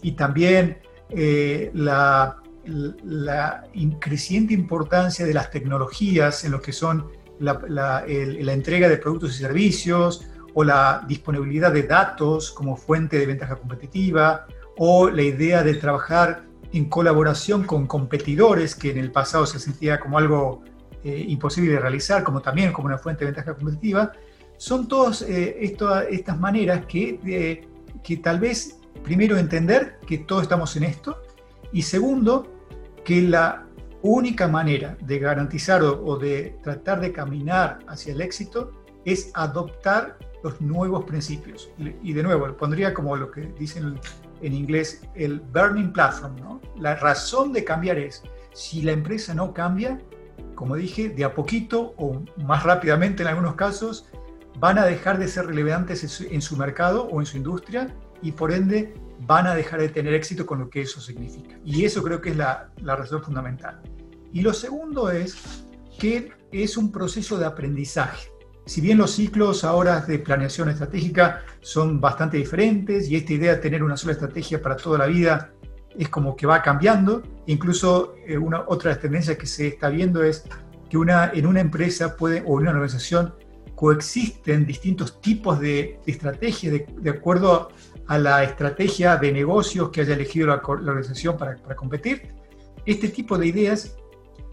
y 0.02 0.14
también 0.14 0.80
eh, 1.10 1.72
la, 1.74 2.40
creciente 4.00 4.54
importancia 4.54 5.26
de 5.26 5.34
las 5.34 5.52
tecnologías 5.52 6.44
en 6.46 6.52
lo 6.52 6.62
que 6.62 6.72
son 6.72 7.08
la 7.40 8.04
entrega 8.06 8.88
de 8.90 8.98
productos 8.98 9.36
y 9.36 9.40
servicios, 9.40 10.26
o 10.54 10.64
la 10.64 11.04
disponibilidad 11.08 11.72
de 11.72 11.84
datos 11.84 12.52
como 12.52 12.76
fuente 12.76 13.18
de 13.18 13.26
ventaja 13.26 13.56
competitiva, 13.56 14.46
o 14.78 15.10
la 15.10 15.22
idea 15.22 15.64
de 15.64 15.76
trabajar 15.76 16.44
en 16.72 16.86
colaboración 16.86 17.64
con 17.64 17.86
competidores 17.86 18.76
que 18.76 18.92
en 18.92 18.98
el 18.98 19.12
pasado 19.12 19.46
se 19.46 19.60
sentía 19.60 20.00
como 20.00 20.18
algo 20.18 20.64
eh, 21.04 21.26
imposible 21.28 21.74
de 21.74 21.80
realizar, 21.80 22.24
como 22.24 22.42
también 22.42 22.72
como 22.74 22.88
una 22.88 22.98
fuente 22.98 23.26
de 23.26 23.32
ventaja 23.32 23.54
competitiva, 23.56 24.12
son 24.58 24.88
todas 24.88 25.22
eh, 25.24 25.58
estas 25.60 26.40
maneras 26.40 26.86
que, 26.86 27.20
eh, 27.26 27.68
que 28.04 28.18
tal 28.18 28.40
vez, 28.40 28.80
primero, 29.04 29.38
entender 29.38 30.00
que 30.08 30.20
todos 30.20 30.44
estamos 30.44 30.76
en 30.78 30.86
esto, 30.86 31.22
y 31.72 31.82
segundo, 31.82 32.48
que 33.04 33.22
la 33.22 33.66
única 34.02 34.48
manera 34.48 34.98
de 35.02 35.20
garantizar 35.20 35.84
o, 35.84 36.04
o 36.06 36.18
de 36.18 36.58
tratar 36.64 37.02
de 37.02 37.12
caminar 37.12 37.80
hacia 37.88 38.14
el 38.14 38.22
éxito 38.22 38.83
es 39.06 39.32
adoptar 39.34 40.18
los 40.44 40.60
nuevos 40.62 41.06
principios. 41.06 41.72
Y 42.02 42.14
de 42.14 42.24
nuevo, 42.24 42.56
pondría 42.58 42.94
como 42.94 43.16
lo 43.16 43.32
que 43.32 43.42
dicen 43.58 44.00
en 44.42 44.54
inglés 44.54 45.02
el 45.16 45.40
burning 45.40 45.92
platform. 45.94 46.36
¿no? 46.38 46.62
La 46.78 46.96
razón 46.96 47.54
de 47.54 47.64
cambiar 47.64 47.98
es, 47.98 48.24
si 48.54 48.82
la 48.82 48.92
empresa 48.92 49.34
no 49.34 49.54
cambia, 49.54 50.00
como 50.56 50.76
dije, 50.76 51.10
de 51.10 51.24
a 51.24 51.34
poquito 51.34 51.96
o 51.98 52.22
más 52.46 52.64
rápidamente 52.64 53.24
en 53.24 53.30
algunos 53.30 53.56
casos, 53.56 54.10
van 54.60 54.78
a 54.78 54.86
dejar 54.86 55.18
de 55.18 55.28
ser 55.28 55.48
relevantes 55.48 56.22
en 56.22 56.42
su 56.42 56.58
mercado 56.58 57.08
o 57.08 57.20
en 57.20 57.26
su 57.26 57.38
industria 57.38 57.96
y 58.22 58.34
por 58.34 58.52
ende 58.52 58.94
van 59.22 59.48
a 59.48 59.56
dejar 59.56 59.80
de 59.80 59.90
tener 59.90 60.14
éxito 60.14 60.46
con 60.46 60.60
lo 60.60 60.70
que 60.70 60.82
eso 60.82 61.02
significa. 61.02 61.58
Y 61.66 61.86
eso 61.86 62.04
creo 62.04 62.22
que 62.22 62.30
es 62.30 62.38
la, 62.38 62.70
la 62.82 62.96
razón 62.96 63.24
fundamental. 63.24 63.82
Y 64.32 64.42
lo 64.42 64.54
segundo 64.54 65.10
es 65.10 65.66
que 65.98 66.32
es 66.52 66.78
un 66.78 66.92
proceso 66.92 67.38
de 67.38 67.46
aprendizaje 67.46 68.33
si 68.66 68.82
bien 68.82 68.98
los 68.98 69.12
ciclos 69.12 69.64
ahora 69.64 70.00
de 70.02 70.20
planeación 70.20 70.70
estratégica 70.70 71.44
son 71.62 72.00
bastante 72.00 72.38
diferentes 72.38 73.10
y 73.10 73.16
esta 73.16 73.34
idea 73.34 73.56
de 73.56 73.62
tener 73.62 73.84
una 73.84 73.98
sola 73.98 74.14
estrategia 74.14 74.62
para 74.62 74.78
toda 74.78 74.98
la 74.98 75.08
vida 75.08 75.54
es 75.98 76.10
como 76.10 76.36
que 76.36 76.48
va 76.48 76.62
cambiando, 76.62 77.22
incluso 77.46 78.16
eh, 78.26 78.38
una 78.38 78.64
otra 78.68 78.98
tendencia 78.98 79.38
que 79.38 79.46
se 79.46 79.68
está 79.68 79.90
viendo 79.90 80.24
es 80.24 80.44
que 80.90 80.98
una, 80.98 81.32
en 81.34 81.46
una 81.46 81.60
empresa 81.60 82.16
puede, 82.16 82.42
o 82.46 82.56
en 82.56 82.62
una 82.62 82.72
organización 82.72 83.34
coexisten 83.76 84.66
distintos 84.66 85.22
tipos 85.22 85.60
de, 85.60 86.00
estrategias 86.06 86.82
de, 86.98 87.10
acuerdo 87.10 87.70
a 88.08 88.18
la 88.18 88.44
estrategia 88.44 89.18
de 89.18 89.32
negocios 89.32 89.90
que 89.90 90.02
haya 90.02 90.14
elegido 90.14 90.48
la, 90.48 90.62
organización 90.64 91.38
para 91.38 91.76
competir. 91.76 92.34
Este 92.86 93.10
tipo 93.10 93.38
de 93.38 93.48
ideas 93.48 93.96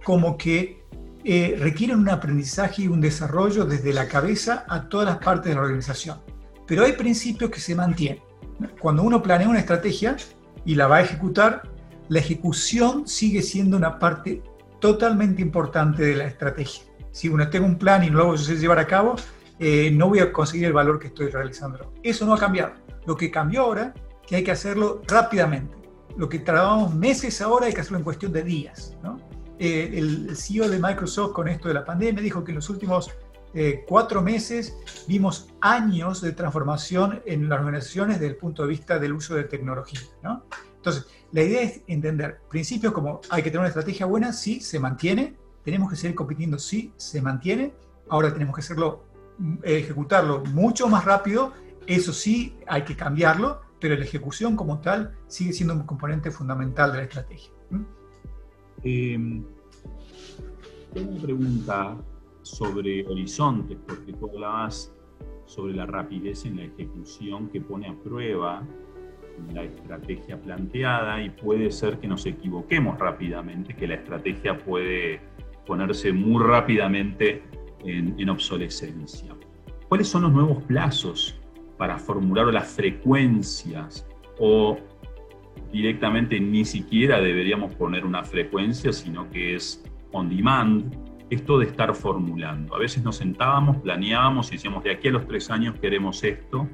como 0.05 0.37
que 0.37 0.81
eh, 1.25 1.57
requieren 1.59 1.99
un 1.99 2.09
aprendizaje 2.09 2.83
y 2.83 2.89
un 2.89 3.01
desarrollo 3.01 3.65
desde 3.65 3.93
la 3.93 4.09
cabeza 4.09 4.65
a 4.69 4.89
todas 4.89 5.07
las 5.07 5.19
partes 5.19 5.51
de 5.51 5.55
la 5.55 5.63
organización. 5.63 6.19
Pero 6.67 6.85
hay 6.85 6.93
principios 6.93 7.51
que 7.51 7.61
se 7.61 7.75
mantienen. 7.75 8.23
Cuando 8.81 9.03
uno 9.03 9.23
planea 9.23 9.49
una 9.49 9.59
estrategia 9.59 10.17
y 10.65 10.75
la 10.75 10.87
va 10.87 10.97
a 10.97 11.03
ejecutar, 11.03 11.63
la 12.09 12.19
ejecución 12.19 13.07
sigue 13.07 13.43
siendo 13.43 13.77
una 13.77 13.99
parte 13.99 14.43
totalmente 14.81 15.43
importante 15.43 16.03
de 16.03 16.17
la 16.17 16.25
estrategia. 16.25 16.85
Si 17.13 17.29
uno 17.29 17.49
tiene 17.49 17.67
un 17.67 17.77
plan 17.77 18.03
y 18.05 18.11
no 18.11 18.19
lo 18.19 18.33
a 18.33 18.37
llevar 18.37 18.79
a 18.79 18.87
cabo, 18.87 19.17
eh, 19.59 19.91
no 19.93 20.09
voy 20.09 20.21
a 20.21 20.33
conseguir 20.33 20.67
el 20.67 20.73
valor 20.73 20.99
que 20.99 21.09
estoy 21.09 21.29
realizando. 21.29 21.93
Eso 22.03 22.25
no 22.25 22.35
ha 22.35 22.39
cambiado. 22.39 22.73
Lo 23.07 23.17
que 23.17 23.31
cambió 23.31 23.63
ahora, 23.63 23.95
que 24.27 24.37
hay 24.37 24.45
que 24.45 24.53
hacerlo 24.53 25.03
rápidamente. 25.07 25.77
Lo 26.17 26.29
que 26.29 26.39
tardamos 26.39 26.95
meses 26.95 27.41
ahora 27.41 27.67
hay 27.67 27.73
que 27.73 27.81
hacerlo 27.81 27.99
en 27.99 28.05
cuestión 28.05 28.33
de 28.33 28.43
días. 28.43 28.97
Eh, 29.63 29.99
el 29.99 30.35
CEO 30.39 30.71
de 30.71 30.79
Microsoft 30.79 31.35
con 31.35 31.47
esto 31.47 31.69
de 31.69 31.75
la 31.75 31.85
pandemia 31.85 32.23
dijo 32.23 32.43
que 32.43 32.51
en 32.51 32.57
los 32.57 32.71
últimos 32.71 33.11
eh, 33.53 33.85
cuatro 33.87 34.23
meses 34.23 34.75
vimos 35.07 35.51
años 35.61 36.23
de 36.23 36.33
transformación 36.33 37.21
en 37.27 37.47
las 37.47 37.59
organizaciones 37.59 38.19
desde 38.19 38.33
el 38.33 38.37
punto 38.39 38.63
de 38.63 38.71
vista 38.71 38.99
del 38.99 39.13
uso 39.13 39.35
de 39.35 39.45
tecnología. 39.45 40.01
¿no? 40.23 40.45
Entonces, 40.77 41.09
la 41.33 41.43
idea 41.43 41.61
es 41.61 41.83
entender 41.89 42.41
principios 42.49 42.95
como 42.95 43.21
hay 43.29 43.43
que 43.43 43.51
tener 43.51 43.61
una 43.61 43.69
estrategia 43.69 44.07
buena, 44.07 44.33
sí, 44.33 44.63
se 44.63 44.81
mantiene, 44.81 45.37
tenemos 45.63 45.91
que 45.91 45.97
seguir 45.97 46.17
compitiendo, 46.17 46.59
sí, 46.59 46.95
se 46.97 47.21
mantiene, 47.21 47.75
ahora 48.09 48.33
tenemos 48.33 48.55
que 48.55 48.63
hacerlo, 48.63 49.05
mm, 49.37 49.57
ejecutarlo 49.63 50.43
mucho 50.47 50.89
más 50.89 51.05
rápido, 51.05 51.53
eso 51.87 52.15
sí, 52.15 52.57
hay 52.67 52.85
que 52.85 52.97
cambiarlo, 52.97 53.61
pero 53.79 53.95
la 53.95 54.05
ejecución 54.05 54.57
como 54.57 54.81
tal 54.81 55.19
sigue 55.27 55.53
siendo 55.53 55.75
un 55.75 55.83
componente 55.83 56.31
fundamental 56.31 56.93
de 56.93 56.97
la 56.97 57.05
estrategia. 57.05 57.53
Eh, 58.85 59.43
tengo 60.93 61.11
una 61.11 61.23
pregunta 61.23 61.97
sobre 62.43 63.07
horizontes, 63.07 63.79
porque 63.87 64.13
tú 64.13 64.29
hablabas 64.29 64.93
sobre 65.47 65.75
la 65.75 65.87
rapidez 65.87 66.45
en 66.47 66.57
la 66.57 66.65
ejecución 66.65 67.49
que 67.49 67.61
pone 67.61 67.89
a 67.89 67.95
prueba 67.95 68.63
la 69.53 69.65
estrategia 69.65 70.41
planteada 70.41 71.23
y 71.23 71.31
puede 71.31 71.71
ser 71.71 71.99
que 71.99 72.07
nos 72.07 72.27
equivoquemos 72.27 72.99
rápidamente, 72.99 73.75
que 73.75 73.87
la 73.87 73.95
estrategia 73.95 74.59
puede 74.59 75.21
ponerse 75.67 76.13
muy 76.13 76.43
rápidamente 76.43 77.43
en, 77.85 78.15
en 78.19 78.29
obsolescencia. 78.29 79.35
¿Cuáles 79.89 80.09
son 80.09 80.23
los 80.23 80.33
nuevos 80.33 80.63
plazos 80.65 81.41
para 81.79 81.99
formular 81.99 82.47
las 82.53 82.69
frecuencias 82.69 84.07
o 84.39 84.79
directamente 85.73 86.41
ni 86.41 86.65
siquiera 86.65 87.21
deberíamos 87.21 87.75
poner 87.75 88.05
una 88.05 88.25
frecuencia, 88.25 88.93
sino 88.93 89.31
que 89.31 89.55
es 89.55 89.85
on 90.13 90.29
demand, 90.29 90.95
esto 91.31 91.59
de 91.59 91.67
estar 91.67 91.95
formulando. 91.95 92.75
A 92.75 92.79
veces 92.79 93.05
nos 93.05 93.17
sentábamos, 93.17 93.77
planeábamos 93.79 94.49
y 94.49 94.57
decíamos, 94.57 94.83
de 94.83 94.91
aquí 94.91 95.09
a 95.09 95.13
los 95.13 95.27
tres 95.27 95.51
años 95.51 95.77
queremos 95.81 96.25
esto, 96.25 96.69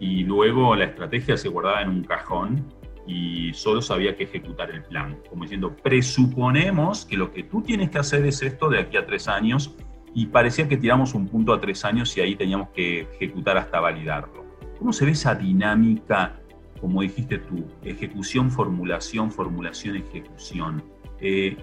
y 0.00 0.24
luego 0.24 0.74
la 0.74 0.86
estrategia 0.86 1.36
se 1.36 1.48
guardaba 1.48 1.82
en 1.82 1.90
un 1.90 2.02
cajón 2.02 2.64
y 3.06 3.52
solo 3.52 3.82
sabía 3.82 4.16
que 4.16 4.24
ejecutar 4.24 4.70
el 4.70 4.82
plan, 4.82 5.18
como 5.28 5.42
diciendo, 5.42 5.76
presuponemos 5.76 7.04
que 7.04 7.16
lo 7.16 7.32
que 7.32 7.44
tú 7.44 7.62
tienes 7.62 7.90
que 7.90 7.98
hacer 7.98 8.24
es 8.26 8.42
esto 8.42 8.68
de 8.68 8.78
aquí 8.78 8.96
a 8.96 9.06
tres 9.06 9.28
años, 9.28 9.76
y 10.12 10.26
parecía 10.26 10.68
que 10.68 10.76
tiramos 10.76 11.14
un 11.14 11.28
punto 11.28 11.52
a 11.52 11.60
tres 11.60 11.84
años 11.84 12.16
y 12.16 12.20
ahí 12.20 12.34
teníamos 12.34 12.70
que 12.70 13.02
ejecutar 13.02 13.56
hasta 13.56 13.78
validarlo. 13.78 14.44
¿Cómo 14.78 14.92
se 14.92 15.04
ve 15.04 15.12
esa 15.12 15.36
dinámica, 15.36 16.39
como 16.80 17.02
dijiste 17.02 17.38
tú, 17.38 17.64
ejecución, 17.84 18.50
formulación, 18.50 19.30
formulación, 19.30 19.96
ejecución? 19.96 20.82
Eh, 21.20 21.56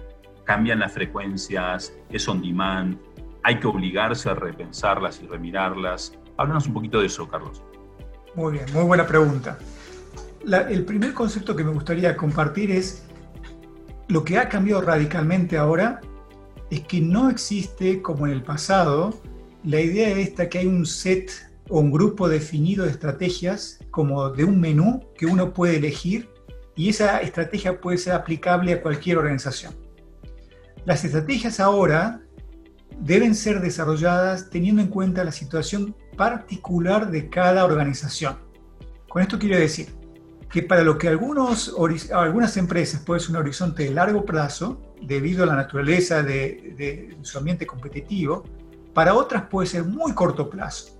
cambian 0.44 0.78
las 0.78 0.92
frecuencias, 0.92 1.92
es 2.10 2.28
on 2.28 2.40
demand, 2.40 2.98
hay 3.42 3.58
que 3.60 3.66
obligarse 3.66 4.28
a 4.30 4.34
repensarlas 4.34 5.20
y 5.22 5.26
remirarlas. 5.26 6.12
Háblanos 6.36 6.66
un 6.66 6.74
poquito 6.74 7.00
de 7.00 7.06
eso, 7.06 7.28
Carlos. 7.28 7.62
Muy 8.34 8.52
bien, 8.52 8.66
muy 8.72 8.84
buena 8.84 9.06
pregunta. 9.06 9.58
el 10.44 10.84
primer 10.84 11.12
concepto 11.12 11.56
que 11.56 11.64
me 11.64 11.72
gustaría 11.72 12.16
compartir 12.16 12.70
es 12.70 13.06
lo 14.08 14.24
que 14.24 14.38
ha 14.38 14.48
cambiado 14.48 14.80
radicalmente 14.80 15.58
ahora 15.58 16.00
es 16.70 16.80
que 16.80 17.00
no 17.00 17.30
existe 17.30 18.02
como 18.02 18.26
en 18.26 18.32
el 18.32 18.42
pasado 18.42 19.20
la 19.64 19.80
idea 19.80 20.08
esta 20.10 20.48
que 20.48 20.58
hay 20.58 20.66
un 20.66 20.86
set 20.86 21.30
un 21.68 21.90
grupo 21.90 22.28
definido 22.28 22.84
de 22.84 22.90
estrategias 22.90 23.78
como 23.90 24.30
de 24.30 24.44
un 24.44 24.60
menú 24.60 25.00
que 25.16 25.26
uno 25.26 25.52
puede 25.52 25.76
elegir 25.76 26.28
y 26.76 26.88
esa 26.88 27.20
estrategia 27.20 27.80
puede 27.80 27.98
ser 27.98 28.14
aplicable 28.14 28.72
a 28.72 28.82
cualquier 28.82 29.18
organización. 29.18 29.74
Las 30.84 31.04
estrategias 31.04 31.60
ahora 31.60 32.22
deben 33.00 33.34
ser 33.34 33.60
desarrolladas 33.60 34.48
teniendo 34.50 34.80
en 34.82 34.88
cuenta 34.88 35.24
la 35.24 35.32
situación 35.32 35.94
particular 36.16 37.10
de 37.10 37.28
cada 37.28 37.64
organización. 37.64 38.38
Con 39.08 39.22
esto 39.22 39.38
quiero 39.38 39.58
decir 39.58 39.88
que 40.50 40.62
para 40.62 40.82
lo 40.82 40.96
que 40.96 41.08
algunos, 41.08 41.74
algunas 42.12 42.56
empresas 42.56 43.00
puede 43.02 43.20
ser 43.20 43.30
un 43.30 43.36
horizonte 43.36 43.84
de 43.84 43.90
largo 43.90 44.24
plazo, 44.24 44.80
debido 45.02 45.44
a 45.44 45.46
la 45.46 45.54
naturaleza 45.54 46.22
de, 46.22 47.16
su 47.22 47.38
ambiente 47.38 47.66
competitivo, 47.66 48.44
para 48.94 49.14
otras 49.14 49.44
puede 49.44 49.68
ser 49.68 49.84
muy 49.84 50.12
corto 50.12 50.48
plazo. 50.48 50.98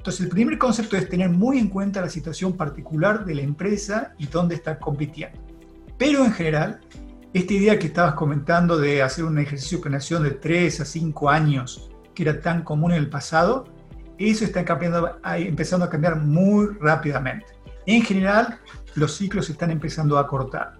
Entonces, 0.00 0.22
el 0.22 0.28
primer 0.30 0.56
concepto 0.56 0.96
es 0.96 1.10
tener 1.10 1.28
muy 1.28 1.58
en 1.58 1.68
cuenta 1.68 2.00
la 2.00 2.08
situación 2.08 2.56
particular 2.56 3.26
de 3.26 3.34
la 3.34 3.42
empresa 3.42 4.14
y 4.16 4.28
dónde 4.28 4.54
está 4.54 4.78
compitiendo. 4.78 5.38
Pero 5.98 6.24
en 6.24 6.32
general, 6.32 6.80
esta 7.34 7.52
idea 7.52 7.78
que 7.78 7.88
estabas 7.88 8.14
comentando 8.14 8.78
de 8.78 9.02
hacer 9.02 9.26
un 9.26 9.38
ejercicio 9.38 9.76
de 9.76 9.82
planeación 9.82 10.22
de 10.22 10.30
3 10.30 10.80
a 10.80 10.84
5 10.86 11.28
años, 11.28 11.90
que 12.14 12.22
era 12.22 12.40
tan 12.40 12.62
común 12.62 12.92
en 12.92 12.96
el 12.96 13.10
pasado, 13.10 13.66
eso 14.16 14.46
está 14.46 14.64
cambiando, 14.64 15.18
empezando 15.36 15.84
a 15.84 15.90
cambiar 15.90 16.16
muy 16.16 16.68
rápidamente. 16.80 17.44
En 17.84 18.00
general, 18.00 18.58
los 18.94 19.18
ciclos 19.18 19.50
están 19.50 19.70
empezando 19.70 20.16
a 20.16 20.26
cortar. 20.26 20.78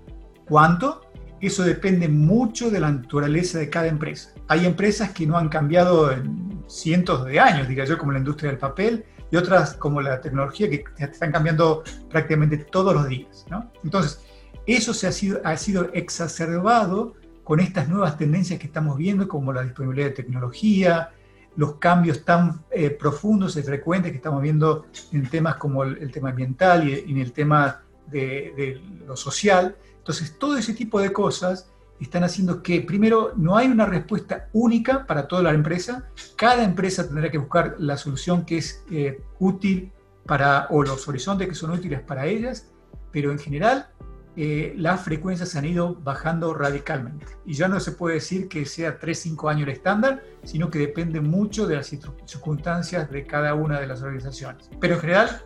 ¿Cuánto? 0.48 1.02
Eso 1.42 1.62
depende 1.62 2.08
mucho 2.08 2.70
de 2.70 2.80
la 2.80 2.90
naturaleza 2.90 3.58
de 3.58 3.68
cada 3.68 3.88
empresa. 3.88 4.30
Hay 4.48 4.64
empresas 4.64 5.10
que 5.10 5.26
no 5.26 5.36
han 5.36 5.50
cambiado 5.50 6.10
en 6.10 6.59
cientos 6.70 7.24
de 7.24 7.40
años, 7.40 7.68
diga 7.68 7.84
yo, 7.84 7.98
como 7.98 8.12
la 8.12 8.18
industria 8.18 8.50
del 8.50 8.58
papel, 8.58 9.04
y 9.30 9.36
otras 9.36 9.74
como 9.74 10.00
la 10.00 10.20
tecnología 10.20 10.68
que 10.68 10.84
están 10.98 11.32
cambiando 11.32 11.84
prácticamente 12.08 12.58
todos 12.58 12.94
los 12.94 13.08
días. 13.08 13.46
¿no? 13.48 13.70
Entonces, 13.84 14.20
eso 14.66 14.92
se 14.92 15.06
ha, 15.06 15.12
sido, 15.12 15.40
ha 15.44 15.56
sido 15.56 15.90
exacerbado 15.92 17.14
con 17.44 17.60
estas 17.60 17.88
nuevas 17.88 18.16
tendencias 18.16 18.58
que 18.58 18.66
estamos 18.66 18.96
viendo, 18.96 19.28
como 19.28 19.52
la 19.52 19.62
disponibilidad 19.62 20.08
de 20.08 20.14
tecnología, 20.14 21.10
los 21.56 21.76
cambios 21.76 22.24
tan 22.24 22.64
eh, 22.70 22.90
profundos 22.90 23.56
y 23.56 23.62
frecuentes 23.62 24.12
que 24.12 24.16
estamos 24.16 24.42
viendo 24.42 24.86
en 25.12 25.28
temas 25.28 25.56
como 25.56 25.82
el, 25.82 26.10
tema 26.12 26.30
ambiental 26.30 26.88
y, 26.88 27.10
en 27.10 27.18
el 27.18 27.32
tema 27.32 27.82
de, 28.06 28.52
de, 28.56 28.80
lo 29.06 29.16
social. 29.16 29.76
Entonces, 29.98 30.38
todo 30.38 30.56
ese 30.56 30.74
tipo 30.74 31.00
de 31.00 31.12
cosas 31.12 31.70
están 32.04 32.24
haciendo 32.24 32.62
que, 32.62 32.80
primero, 32.80 33.32
no 33.36 33.56
hay 33.56 33.68
una 33.68 33.86
respuesta 33.86 34.48
única 34.52 35.06
para 35.06 35.28
toda 35.28 35.42
la 35.42 35.52
empresa. 35.52 36.08
Cada 36.36 36.64
empresa 36.64 37.06
tendrá 37.06 37.30
que 37.30 37.38
buscar 37.38 37.76
la 37.78 37.96
solución 37.96 38.44
que 38.44 38.58
es 38.58 38.84
eh, 38.90 39.22
útil 39.38 39.92
para, 40.26 40.66
o 40.70 40.82
los 40.82 41.06
horizontes 41.08 41.48
que 41.48 41.54
son 41.54 41.70
útiles 41.70 42.00
para 42.00 42.26
ellas, 42.26 42.70
pero 43.10 43.32
en 43.32 43.38
general 43.38 43.88
eh, 44.36 44.74
las 44.76 45.02
frecuencias 45.02 45.56
han 45.56 45.64
ido 45.64 45.96
bajando 45.96 46.54
radicalmente. 46.54 47.26
Y 47.44 47.54
ya 47.54 47.68
no 47.68 47.80
se 47.80 47.92
puede 47.92 48.14
decir 48.14 48.48
que 48.48 48.64
sea 48.64 48.98
3-5 48.98 49.50
años 49.50 49.64
el 49.64 49.74
estándar, 49.74 50.22
sino 50.44 50.70
que 50.70 50.78
depende 50.78 51.20
mucho 51.20 51.66
de 51.66 51.76
las 51.76 51.86
circunstancias 51.88 53.10
de 53.10 53.26
cada 53.26 53.54
una 53.54 53.80
de 53.80 53.86
las 53.86 54.02
organizaciones. 54.02 54.70
Pero 54.80 54.94
en 54.94 55.00
general 55.00 55.42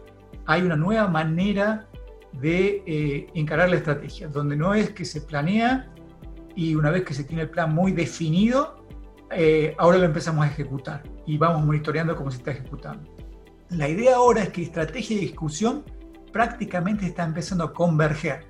hay 0.46 0.62
una 0.62 0.76
nueva 0.76 1.08
manera 1.08 1.88
de 2.32 2.82
eh, 2.86 3.26
encarar 3.34 3.70
la 3.70 3.76
estrategia, 3.76 4.28
donde 4.28 4.56
no 4.56 4.74
es 4.74 4.90
que 4.90 5.04
se 5.04 5.20
planea 5.22 5.90
y 6.54 6.74
una 6.74 6.90
vez 6.90 7.04
que 7.04 7.14
se 7.14 7.24
tiene 7.24 7.42
el 7.42 7.50
plan 7.50 7.74
muy 7.74 7.92
definido, 7.92 8.86
eh, 9.30 9.74
ahora 9.78 9.98
lo 9.98 10.04
empezamos 10.04 10.44
a 10.44 10.48
ejecutar 10.48 11.02
y 11.26 11.38
vamos 11.38 11.64
monitoreando 11.64 12.14
cómo 12.14 12.30
se 12.30 12.38
está 12.38 12.52
ejecutando. 12.52 13.10
La 13.70 13.88
idea 13.88 14.16
ahora 14.16 14.42
es 14.42 14.50
que 14.50 14.62
estrategia 14.62 15.16
y 15.16 15.24
ejecución 15.24 15.84
prácticamente 16.32 17.06
está 17.06 17.24
empezando 17.24 17.64
a 17.64 17.72
converger 17.72 18.44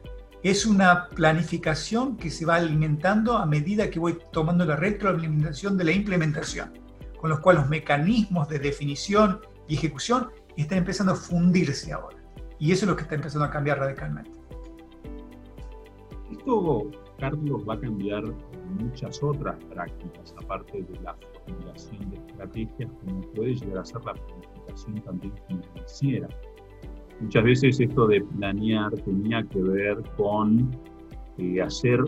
es 0.45 0.67
una 0.67 1.09
planificación 1.09 2.19
que 2.19 2.31
se 2.31 2.45
va 2.45 2.57
alimentando 2.57 3.39
a 3.39 3.47
medida 3.47 3.89
que 3.89 3.99
voy 3.99 4.19
tomando 4.31 4.67
la 4.67 4.77
retroalimentación 4.77 5.79
de 5.79 5.85
la 5.85 5.93
implementación, 5.93 6.71
con 7.19 7.31
lo 7.31 7.41
cual 7.41 7.57
los 7.57 7.69
mecanismos 7.71 8.47
de 8.51 8.59
definición 8.59 9.41
y 9.67 9.77
ejecución 9.77 10.29
están 10.59 10.79
empezando 10.79 11.15
a 11.15 11.17
fundirse 11.17 11.95
ahora. 11.95 12.19
Y 12.59 12.73
eso 12.73 12.85
es 12.85 12.91
lo 12.91 12.95
que 12.95 13.05
está 13.05 13.15
empezando 13.15 13.47
a 13.47 13.51
cambiar 13.51 13.79
radicalmente. 13.79 14.33
Esto, 16.31 16.91
Carlos, 17.19 17.65
va 17.69 17.75
a 17.75 17.81
cambiar 17.81 18.25
muchas 18.81 19.23
otras 19.23 19.57
prácticas, 19.65 20.35
aparte 20.43 20.83
de 20.83 21.01
la 21.01 21.17
formulación 21.47 22.11
de 22.11 22.17
estrategias, 22.17 22.91
como 23.05 23.21
puede 23.33 23.55
llegar 23.55 23.79
a 23.79 23.85
ser 23.85 24.05
la 24.05 24.15
planificación 24.15 25.01
también 25.03 25.33
financiera. 25.49 26.29
Muchas 27.21 27.45
veces 27.45 27.81
esto 27.81 28.07
de 28.07 28.21
planear 28.21 28.93
tenía 28.93 29.43
que 29.45 29.63
ver 29.63 30.03
con 30.17 30.71
eh, 31.39 31.63
hacer 31.63 32.05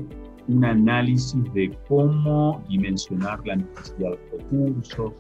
un 0.49 0.65
análisis 0.65 1.43
de 1.53 1.77
cómo 1.89 2.63
dimensionar 2.69 3.45
la 3.47 3.57
necesidad 3.57 4.11
de 4.11 4.39
recursos, 4.39 5.13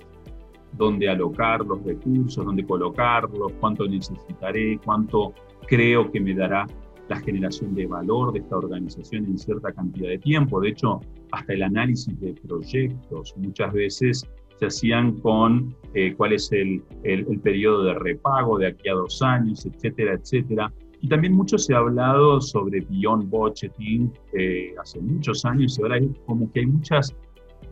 dónde 0.77 1.09
alocar 1.09 1.65
los 1.65 1.83
recursos, 1.85 2.45
dónde 2.45 2.65
colocarlos, 2.65 3.53
cuánto 3.61 3.87
necesitaré, 3.87 4.79
cuánto 4.85 5.33
creo 5.67 6.11
que 6.11 6.21
me 6.21 6.35
dará 6.35 6.67
la 7.09 7.17
generación 7.21 7.75
de 7.75 7.87
valor 7.87 8.33
de 8.33 8.41
esta 8.41 8.57
organización 8.57 9.27
en 9.27 9.39
cierta 9.39 9.73
cantidad 9.73 10.09
de 10.09 10.19
tiempo. 10.19 10.61
De 10.61 10.71
hecho, 10.71 11.01
hasta 11.33 11.53
el 11.53 11.63
análisis 11.63 12.19
de 12.21 12.35
proyectos 12.35 13.35
muchas 13.37 13.73
veces 13.73 14.29
se 14.59 14.67
hacían 14.67 15.21
con 15.21 15.75
eh, 15.95 16.15
cuál 16.17 16.33
es 16.33 16.51
el, 16.53 16.83
el, 17.05 17.41
periodo 17.41 17.85
de 17.85 17.95
repago 17.95 18.59
de 18.59 18.69
aquí 18.69 18.89
a 18.89 18.95
dos 18.95 19.21
años, 19.23 19.67
etcétera, 19.67 20.15
etcétera. 20.15 20.73
Y 21.01 21.09
también 21.09 21.35
mucho 21.35 21.59
se 21.59 21.75
ha 21.75 21.79
hablado 21.79 22.41
sobre 22.41 22.81
beyond 22.81 23.29
budgeting 23.29 24.13
eh, 24.33 24.75
hace 24.81 25.01
muchos 25.01 25.45
años 25.45 25.79
y 25.79 25.83
ahora 25.83 26.01
como 26.25 26.51
que 26.51 26.61
hay 26.61 26.67
muchas 26.67 27.15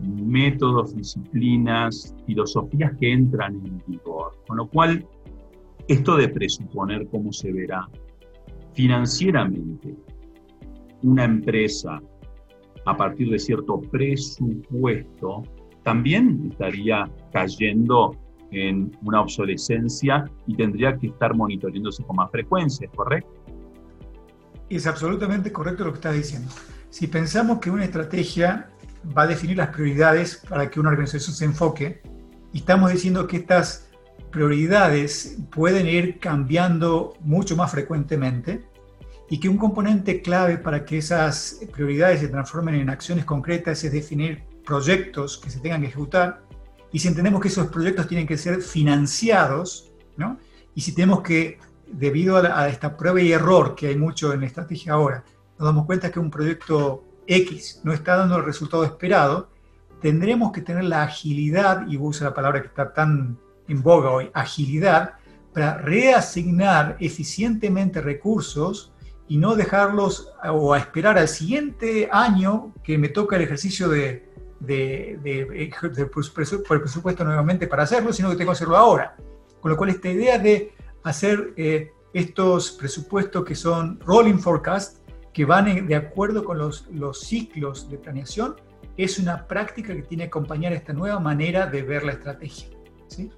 métodos, 0.01 0.95
disciplinas, 0.95 2.15
filosofías 2.27 2.93
que 3.01 3.13
entran 3.13 3.55
en 3.65 3.83
vigor. 3.87 4.33
Con 4.47 4.59
lo 4.59 4.69
cual, 4.69 5.07
esto 5.89 6.17
de 6.17 6.29
presuponer 6.29 7.07
cómo 7.09 7.33
se 7.33 7.53
verá 7.53 7.89
financieramente 8.75 9.95
una 11.03 11.25
empresa 11.25 12.01
a 12.87 12.97
partir 12.97 13.31
de 13.31 13.39
cierto 13.39 13.81
presupuesto, 13.81 15.43
también 15.83 16.49
estaría 16.51 17.11
cayendo 17.33 18.17
en 18.51 18.97
una 19.03 19.23
obsolescencia 19.23 20.25
y 20.47 20.57
tendría 20.57 20.97
que 20.97 21.09
estar 21.09 21.35
monitoreándose 21.35 22.03
con 22.05 22.17
más 22.17 22.31
frecuencia, 22.31 22.89
¿correcto? 22.95 23.33
Es 24.69 24.87
absolutamente 24.87 25.53
correcto 25.53 25.85
lo 25.85 25.93
que 25.93 25.97
estás 25.97 26.15
diciendo. 26.15 26.51
Si 26.91 27.07
pensamos 27.07 27.59
que 27.59 27.71
una 27.71 27.85
estrategia 27.85 28.71
va 29.17 29.23
a 29.23 29.27
definir 29.27 29.57
las 29.57 29.69
prioridades 29.69 30.43
para 30.49 30.71
que 30.71 30.81
una 30.81 30.91
organización 30.91 31.35
se 31.35 31.45
enfoque, 31.45 32.03
y 32.53 32.59
estamos 32.59 32.93
diciendo 32.93 33.27
que 33.27 33.39
estas 33.39 33.91
prioridades 34.35 35.39
pueden 35.53 35.87
ir 35.87 36.19
cambiando 36.19 37.15
mucho 37.21 37.55
más 37.55 37.71
frecuentemente, 37.71 38.65
y 39.31 39.39
que 39.39 39.49
un 39.49 39.57
componente 39.57 40.23
clave 40.23 40.59
para 40.59 40.85
que 40.85 40.99
esas 40.99 41.61
prioridades 41.73 42.19
se 42.21 42.29
transformen 42.29 42.75
en 42.75 42.91
acciones 42.91 43.25
concretas 43.25 43.85
es 43.85 43.93
definir 43.93 44.43
proyectos 44.67 45.39
que 45.39 45.51
se 45.51 45.61
tengan 45.61 45.83
que 45.83 45.87
ejecutar 45.87 46.43
y 46.91 46.99
si 46.99 47.09
entendemos 47.09 47.41
que 47.41 47.49
esos 47.49 47.69
proyectos 47.69 48.09
tienen 48.09 48.27
que 48.27 48.37
ser 48.37 48.61
financiados, 48.61 49.93
¿no? 50.17 50.39
y 50.75 50.81
si 50.81 50.95
tenemos 50.95 51.23
que, 51.23 51.59
debido 51.87 52.37
a, 52.37 52.69
esta 52.69 52.97
prueba 52.97 53.21
y 53.21 53.33
error 53.33 53.77
que 53.77 53.87
hay 53.87 53.97
mucho 53.97 54.33
en 54.33 54.41
la 54.41 54.47
estrategia 54.47 54.95
ahora, 54.95 55.25
nos 55.59 55.67
damos 55.67 55.87
cuenta 55.87 56.11
que 56.11 56.19
un 56.19 56.31
proyecto 56.31 57.05
X 57.29 57.81
no 57.85 57.93
está 57.93 58.17
dando 58.17 58.37
el 58.37 58.45
resultado 58.45 58.85
esperado, 58.85 59.49
tendremos 60.03 60.51
que 60.51 60.61
tener 60.61 60.85
la 60.85 61.05
agilidad, 61.05 61.87
y 61.87 61.97
uso 61.97 62.25
la 62.25 62.35
palabra 62.35 62.61
que 62.61 62.69
está 62.69 62.93
tan 62.93 63.39
en 63.69 63.83
boga 63.83 64.11
hoy, 64.11 64.31
agilidad, 64.35 65.15
para 65.53 65.79
reasignar 65.79 66.97
eficientemente 67.01 68.01
recursos 68.01 68.93
y 69.29 69.39
no 69.39 69.55
dejarlos 69.55 70.33
o 70.45 70.75
a 70.75 70.79
esperar 70.79 71.17
al 71.17 71.29
siguiente 71.29 72.09
año 72.13 72.75
que 72.83 72.99
me 72.99 73.09
toca 73.09 73.37
el 73.37 73.43
ejercicio 73.43 73.89
de, 73.89 74.29
de, 74.61 75.19
de, 75.23 76.07
por 76.07 76.25
el 76.77 76.81
presupuesto 76.83 77.25
nuevamente 77.25 77.67
para 77.67 77.85
hacerlo, 77.85 78.13
sino 78.13 78.31
que 78.31 78.37
tengo 78.37 78.51
que 78.51 78.57
hacerlo 78.57 78.77
ahora. 78.77 79.17
Con 79.61 79.71
lo 79.71 79.77
cual 79.77 79.91
esta 79.91 80.11
idea 80.11 80.39
de 80.39 80.73
hacer 81.05 81.55
eh, 81.57 81.93
estos 82.13 82.73
presupuestos 82.73 83.45
que 83.45 83.55
son 83.55 83.99
rolling 84.01 84.39
forecast, 84.39 84.99
que 85.33 85.45
van 85.45 85.87
de 85.87 85.97
acuerdo 85.97 86.45
con 86.45 86.59
los, 86.59 86.87
los 86.93 87.21
ciclos 87.21 87.89
de 87.91 87.99
planeación, 87.99 88.57
es 88.97 89.19
una 89.19 89.47
práctica 89.47 89.95
que 89.95 90.03
tiene 90.03 90.25
que 90.25 90.29
acompañar 90.29 90.73
esta 90.73 90.93
nueva 90.93 91.19
manera 91.19 91.67
de 91.67 91.83
ver 91.83 92.05
la 92.05 92.13
estrategia. 92.13 92.69
¿sí? 93.09 93.31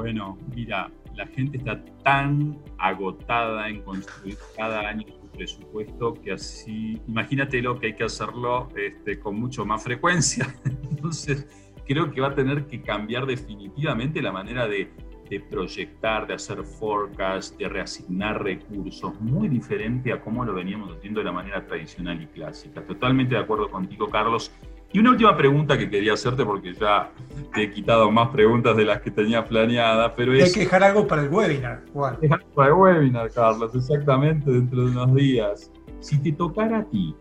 Bueno, 0.00 0.38
mira, 0.56 0.90
la 1.14 1.26
gente 1.26 1.58
está 1.58 1.84
tan 2.02 2.58
agotada 2.78 3.68
en 3.68 3.82
construir 3.82 4.34
cada 4.56 4.88
año 4.88 5.04
su 5.06 5.28
presupuesto 5.28 6.14
que 6.14 6.32
así, 6.32 6.98
imagínate 7.06 7.60
lo 7.60 7.78
que 7.78 7.88
hay 7.88 7.96
que 7.96 8.04
hacerlo 8.04 8.70
este, 8.76 9.20
con 9.20 9.38
mucho 9.38 9.66
más 9.66 9.84
frecuencia. 9.84 10.46
Entonces, 10.90 11.46
creo 11.86 12.10
que 12.10 12.22
va 12.22 12.28
a 12.28 12.34
tener 12.34 12.66
que 12.66 12.80
cambiar 12.80 13.26
definitivamente 13.26 14.22
la 14.22 14.32
manera 14.32 14.66
de, 14.66 14.90
de 15.28 15.38
proyectar, 15.38 16.26
de 16.26 16.32
hacer 16.32 16.64
forecast, 16.64 17.58
de 17.58 17.68
reasignar 17.68 18.42
recursos, 18.42 19.20
muy 19.20 19.48
diferente 19.48 20.14
a 20.14 20.22
cómo 20.22 20.46
lo 20.46 20.54
veníamos 20.54 20.96
haciendo 20.96 21.20
de 21.20 21.24
la 21.26 21.32
manera 21.32 21.66
tradicional 21.66 22.22
y 22.22 22.26
clásica. 22.26 22.82
Totalmente 22.86 23.34
de 23.34 23.42
acuerdo 23.42 23.70
contigo, 23.70 24.08
Carlos. 24.08 24.50
Y 24.92 24.98
una 24.98 25.10
última 25.10 25.36
pregunta 25.36 25.78
que 25.78 25.88
quería 25.88 26.14
hacerte, 26.14 26.44
porque 26.44 26.74
ya 26.74 27.12
te 27.54 27.62
he 27.62 27.70
quitado 27.70 28.10
más 28.10 28.28
preguntas 28.30 28.76
de 28.76 28.84
las 28.84 29.00
que 29.00 29.10
tenía 29.12 29.46
planeada, 29.46 30.14
pero 30.14 30.34
es... 30.34 30.44
Hay 30.44 30.52
que 30.52 30.60
dejar 30.60 30.82
algo 30.82 31.06
para 31.06 31.22
el 31.22 31.28
webinar, 31.28 31.84
Juan. 31.92 32.18
Dejar 32.20 32.44
para 32.54 32.68
el 32.70 32.74
webinar, 32.74 33.30
Carlos, 33.30 33.72
exactamente, 33.74 34.50
dentro 34.50 34.84
de 34.84 34.90
unos 34.90 35.14
días. 35.14 35.70
Si 36.00 36.18
te 36.20 36.32
tocara 36.32 36.78
a 36.78 36.84
ti 36.84 37.14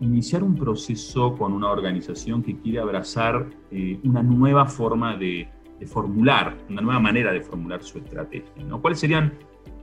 iniciar 0.00 0.42
un 0.42 0.56
proceso 0.56 1.36
con 1.36 1.52
una 1.52 1.70
organización 1.70 2.42
que 2.42 2.58
quiere 2.58 2.80
abrazar 2.80 3.46
eh, 3.70 4.00
una 4.02 4.22
nueva 4.22 4.66
forma 4.66 5.16
de, 5.16 5.48
formular, 5.86 6.56
una 6.68 6.82
nueva 6.82 7.00
manera 7.00 7.32
de 7.32 7.40
formular 7.40 7.82
su 7.82 7.98
estrategia, 7.98 8.64
¿no? 8.66 8.82
¿Cuáles 8.82 8.98
serían, 8.98 9.32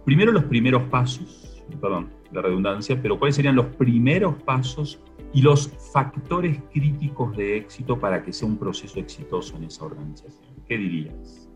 primero, 0.06 0.32
los 0.32 0.44
primeros 0.44 0.84
pasos? 0.84 1.64
Perdón, 1.82 2.10
la 2.32 2.42
redundancia, 2.42 3.00
pero 3.02 3.18
¿cuáles 3.18 3.36
serían 3.36 3.56
los 3.56 3.68
primeros 3.68 4.36
pasos 4.44 5.00
y 5.38 5.42
los 5.44 5.70
factores 5.94 6.58
críticos 6.74 7.38
de 7.38 7.58
éxito 7.58 8.00
para 8.00 8.24
que 8.24 8.34
sea 8.34 8.48
un 8.48 8.58
proceso 8.58 9.00
exitoso 9.00 9.56
en 9.56 9.66
esa 9.66 9.86
organización? 9.86 10.56
¿Qué 10.68 10.76
dirías? 10.80 11.48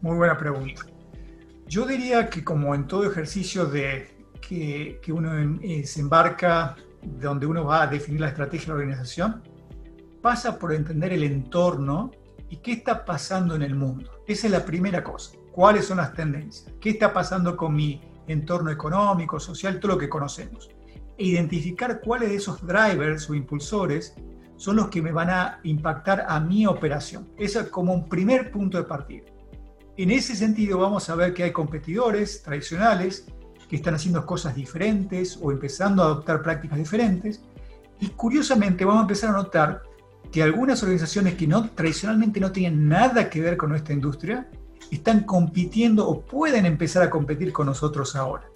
Muy 0.00 0.16
buena 0.16 0.36
pregunta. 0.36 0.82
Yo 1.68 1.86
diría 1.86 2.28
que 2.28 2.42
como 2.42 2.74
en 2.74 2.88
todo 2.88 3.08
ejercicio 3.08 3.66
de 3.66 4.08
que, 4.40 4.98
que 5.00 5.12
uno 5.12 5.56
eh, 5.62 5.86
se 5.86 6.00
embarca, 6.00 6.74
donde 7.00 7.46
uno 7.46 7.64
va 7.64 7.82
a 7.82 7.86
definir 7.86 8.22
la 8.22 8.30
estrategia 8.30 8.64
de 8.64 8.68
la 8.70 8.74
organización, 8.74 9.42
pasa 10.20 10.58
por 10.58 10.72
entender 10.72 11.12
el 11.12 11.22
entorno 11.22 12.10
y 12.50 12.56
qué 12.56 12.72
está 12.72 13.04
pasando 13.04 13.54
en 13.54 13.62
el 13.62 13.76
mundo. 13.76 14.10
Esa 14.26 14.48
es 14.48 14.52
la 14.52 14.64
primera 14.64 15.04
cosa. 15.04 15.36
¿Cuáles 15.52 15.84
son 15.84 15.98
las 15.98 16.12
tendencias? 16.12 16.74
¿Qué 16.80 16.90
está 16.90 17.12
pasando 17.12 17.56
con 17.56 17.72
mi 17.76 18.00
entorno 18.26 18.72
económico, 18.72 19.38
social, 19.38 19.78
todo 19.78 19.92
lo 19.92 19.98
que 19.98 20.08
conocemos? 20.08 20.70
E 21.18 21.26
identificar 21.26 22.00
cuáles 22.00 22.30
de 22.30 22.36
esos 22.36 22.66
drivers 22.66 23.28
o 23.30 23.34
impulsores 23.34 24.14
son 24.56 24.76
los 24.76 24.88
que 24.88 25.02
me 25.02 25.12
van 25.12 25.30
a 25.30 25.60
impactar 25.64 26.24
a 26.28 26.40
mi 26.40 26.66
operación. 26.66 27.28
Eso 27.38 27.60
es 27.60 27.68
como 27.68 27.92
un 27.92 28.08
primer 28.08 28.50
punto 28.50 28.78
de 28.78 28.84
partida. 28.84 29.24
En 29.96 30.10
ese 30.10 30.34
sentido 30.34 30.78
vamos 30.78 31.08
a 31.08 31.14
ver 31.14 31.34
que 31.34 31.44
hay 31.44 31.52
competidores 31.52 32.42
tradicionales 32.42 33.26
que 33.68 33.76
están 33.76 33.94
haciendo 33.94 34.26
cosas 34.26 34.54
diferentes 34.54 35.38
o 35.40 35.52
empezando 35.52 36.02
a 36.02 36.06
adoptar 36.06 36.42
prácticas 36.42 36.78
diferentes. 36.78 37.42
Y 38.00 38.08
curiosamente 38.08 38.84
vamos 38.84 39.00
a 39.00 39.04
empezar 39.04 39.30
a 39.30 39.34
notar 39.34 39.82
que 40.32 40.42
algunas 40.42 40.82
organizaciones 40.82 41.34
que 41.34 41.46
no, 41.46 41.70
tradicionalmente 41.70 42.40
no 42.40 42.50
tienen 42.50 42.88
nada 42.88 43.30
que 43.30 43.40
ver 43.40 43.56
con 43.56 43.70
nuestra 43.70 43.94
industria 43.94 44.48
están 44.90 45.20
compitiendo 45.20 46.08
o 46.08 46.20
pueden 46.20 46.66
empezar 46.66 47.02
a 47.04 47.10
competir 47.10 47.52
con 47.52 47.66
nosotros 47.66 48.16
ahora. 48.16 48.50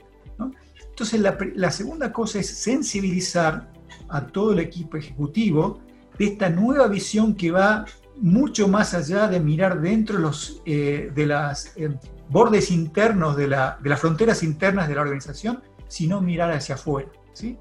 Entonces, 1.01 1.55
la, 1.55 1.71
segunda 1.71 2.13
cosa 2.13 2.41
es 2.41 2.49
sensibilizar 2.49 3.71
a 4.09 4.27
todo 4.27 4.53
el 4.53 4.59
equipo 4.59 4.97
ejecutivo 4.97 5.79
de 6.19 6.25
esta 6.25 6.51
nueva 6.51 6.89
visión 6.89 7.37
que 7.37 7.53
va 7.53 7.85
mucho 8.17 8.67
más 8.67 8.95
allá 8.95 9.29
de 9.29 9.39
mirar 9.39 9.81
dentro 9.81 10.17
de 10.17 10.23
los 10.23 10.61
eh, 10.67 11.13
de 11.15 11.27
las 11.27 11.73
eh, 11.77 11.97
bordes 12.29 12.73
internos 12.73 13.37
de, 13.37 13.47
la, 13.47 13.79
de, 13.81 13.91
las 13.91 14.01
fronteras 14.01 14.43
internas 14.43 14.89
de 14.89 14.97
la 14.97 15.03
organización, 15.03 15.63
sino 15.87 16.21
mirar 16.21 16.51
hacia 16.51 16.75
afuera. 16.75 17.13
¿sí? 17.33 17.57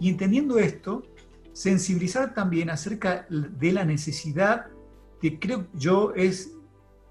Y 0.00 0.08
entendiendo 0.08 0.58
esto, 0.58 1.02
sensibilizar 1.52 2.32
también 2.32 2.70
acerca 2.70 3.26
de 3.28 3.70
la 3.70 3.84
necesidad 3.84 4.68
que 5.20 5.38
creo 5.38 5.66
yo 5.74 6.14
es 6.16 6.54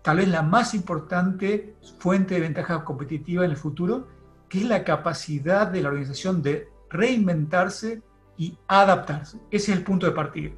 tal 0.01 0.17
vez 0.17 0.27
la 0.27 0.41
más 0.41 0.73
importante 0.73 1.75
fuente 1.99 2.33
de 2.33 2.41
ventaja 2.41 2.83
competitiva 2.83 3.45
en 3.45 3.51
el 3.51 3.57
futuro, 3.57 4.07
que 4.49 4.59
es 4.59 4.65
la 4.65 4.83
capacidad 4.83 5.67
de 5.67 5.81
la 5.81 5.89
organización 5.89 6.41
de 6.41 6.69
reinventarse 6.89 8.01
y 8.37 8.57
adaptarse. 8.67 9.37
Ese 9.51 9.71
es 9.71 9.77
el 9.77 9.83
punto 9.83 10.05
de 10.05 10.11
partida. 10.13 10.51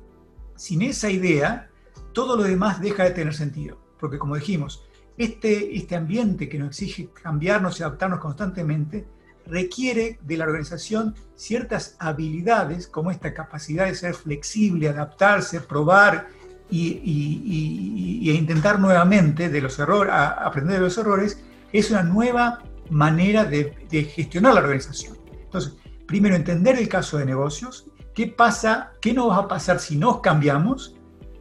Sin 0.55 0.81
esa 0.81 1.09
idea, 1.09 1.69
todo 2.13 2.35
lo 2.35 2.43
demás 2.43 2.81
deja 2.81 3.03
de 3.03 3.11
tener 3.11 3.33
sentido, 3.33 3.79
porque 3.99 4.19
como 4.19 4.35
dijimos, 4.35 4.85
este, 5.17 5.75
este 5.75 5.95
ambiente 5.95 6.47
que 6.47 6.59
nos 6.59 6.69
exige 6.69 7.09
cambiarnos 7.21 7.79
y 7.79 7.83
adaptarnos 7.83 8.19
constantemente 8.19 9.05
requiere 9.45 10.19
de 10.21 10.37
la 10.37 10.45
organización 10.45 11.15
ciertas 11.35 11.95
habilidades 11.99 12.87
como 12.87 13.11
esta 13.11 13.33
capacidad 13.33 13.85
de 13.85 13.95
ser 13.95 14.13
flexible, 14.13 14.89
adaptarse, 14.89 15.59
probar 15.61 16.27
y, 16.69 17.01
y, 17.03 18.31
intentar 18.31 18.79
nuevamente 18.79 19.49
de 19.49 19.61
los 19.61 19.79
errores, 19.79 20.13
aprender 20.13 20.75
de 20.75 20.83
los 20.83 20.97
errores, 20.97 21.43
es 21.73 21.89
una 21.89 22.03
nueva 22.03 22.63
manera 22.89 23.45
de, 23.45 23.73
gestionar 24.13 24.53
la 24.53 24.61
organización. 24.61 25.17
Entonces, 25.43 25.75
primero 26.05 26.35
entender 26.35 26.77
el 26.77 26.87
caso 26.87 27.17
de 27.17 27.25
negocios, 27.25 27.85
qué 28.13 28.27
pasa, 28.27 28.91
qué 29.01 29.13
nos 29.13 29.29
va 29.29 29.37
a 29.37 29.47
pasar 29.47 29.79
si 29.79 29.95
nos 29.97 30.21
cambiamos 30.21 30.95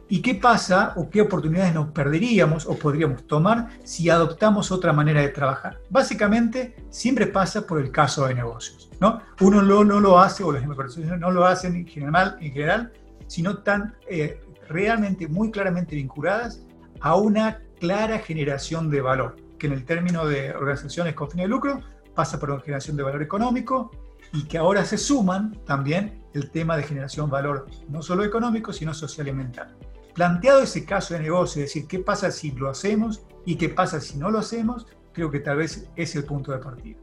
y 0.07 0.21
qué 0.21 0.35
pasa 0.35 0.93
o 0.95 1.09
qué 1.09 1.21
oportunidades 1.21 1.73
nos 1.73 1.91
perderíamos 1.91 2.65
o 2.65 2.75
podríamos 2.75 3.27
tomar 3.27 3.69
si 3.83 4.09
adoptamos 4.09 4.71
otra 4.71 4.93
manera 4.93 5.21
de 5.21 5.29
trabajar. 5.29 5.79
Básicamente, 5.89 6.75
siempre 6.89 7.27
pasa 7.27 7.65
por 7.67 7.79
el 7.79 7.91
caso 7.91 8.25
de 8.25 8.33
negocios. 8.33 8.89
¿no? 8.99 9.21
Uno 9.41 9.61
no 9.61 9.83
lo 9.83 10.19
hace, 10.19 10.43
o 10.43 10.51
las 10.51 10.67
organizaciones 10.67 11.19
no 11.19 11.31
lo 11.31 11.45
hacen 11.45 11.75
en 11.75 11.87
general, 11.87 12.37
en 12.41 12.51
general 12.51 12.91
sino 13.29 13.59
tan, 13.59 13.95
eh, 14.09 14.41
realmente 14.67 15.27
muy 15.27 15.51
claramente 15.51 15.95
vinculadas 15.95 16.65
a 16.99 17.15
una 17.15 17.61
clara 17.79 18.19
generación 18.19 18.89
de 18.89 19.01
valor, 19.01 19.35
que 19.59 19.67
en 19.67 19.73
el 19.73 19.85
término 19.85 20.25
de 20.25 20.55
organizaciones 20.55 21.13
con 21.13 21.29
fines 21.29 21.45
de 21.45 21.49
lucro 21.49 21.81
pasa 22.15 22.39
por 22.39 22.49
una 22.49 22.61
generación 22.61 22.97
de 22.97 23.03
valor 23.03 23.21
económico 23.21 23.91
y 24.33 24.43
que 24.43 24.57
ahora 24.57 24.83
se 24.85 24.97
suman 24.97 25.63
también 25.65 26.23
el 26.33 26.49
tema 26.49 26.77
de 26.77 26.83
generación 26.83 27.27
de 27.27 27.33
valor, 27.33 27.67
no 27.89 28.01
solo 28.01 28.23
económico, 28.23 28.73
sino 28.73 28.93
social 28.93 29.27
y 29.27 29.33
mental. 29.33 29.75
Planteado 30.13 30.61
ese 30.61 30.85
caso 30.85 31.13
de 31.13 31.21
negocio, 31.21 31.63
es 31.63 31.69
decir, 31.69 31.87
qué 31.87 31.99
pasa 31.99 32.31
si 32.31 32.51
lo 32.51 32.69
hacemos 32.69 33.21
y 33.45 33.55
qué 33.55 33.69
pasa 33.69 34.01
si 34.01 34.17
no 34.17 34.31
lo 34.31 34.39
hacemos, 34.39 34.87
creo 35.13 35.29
que 35.31 35.39
tal 35.39 35.57
vez 35.57 35.89
es 35.95 36.15
el 36.15 36.23
punto 36.23 36.51
de 36.51 36.59
partida. 36.59 36.99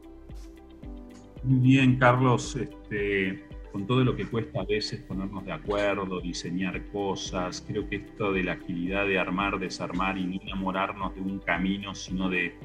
Muy 1.43 1.59
bien, 1.59 1.97
Carlos. 1.97 2.55
Este, 2.55 3.46
con 3.77 3.85
todo 3.85 4.03
lo 4.03 4.15
que 4.15 4.25
cuesta 4.25 4.61
a 4.61 4.65
veces 4.65 5.01
ponernos 5.01 5.45
de 5.45 5.51
acuerdo, 5.51 6.19
diseñar 6.19 6.83
cosas, 6.87 7.63
creo 7.67 7.87
que 7.87 7.97
esto 7.97 8.33
de 8.33 8.41
la 8.41 8.53
agilidad 8.53 9.05
de 9.05 9.19
armar, 9.19 9.59
desarmar 9.59 10.17
y 10.17 10.25
no 10.25 10.41
enamorarnos 10.41 11.13
de 11.13 11.21
un 11.21 11.37
camino, 11.37 11.93
sino 11.93 12.27
de 12.27 12.57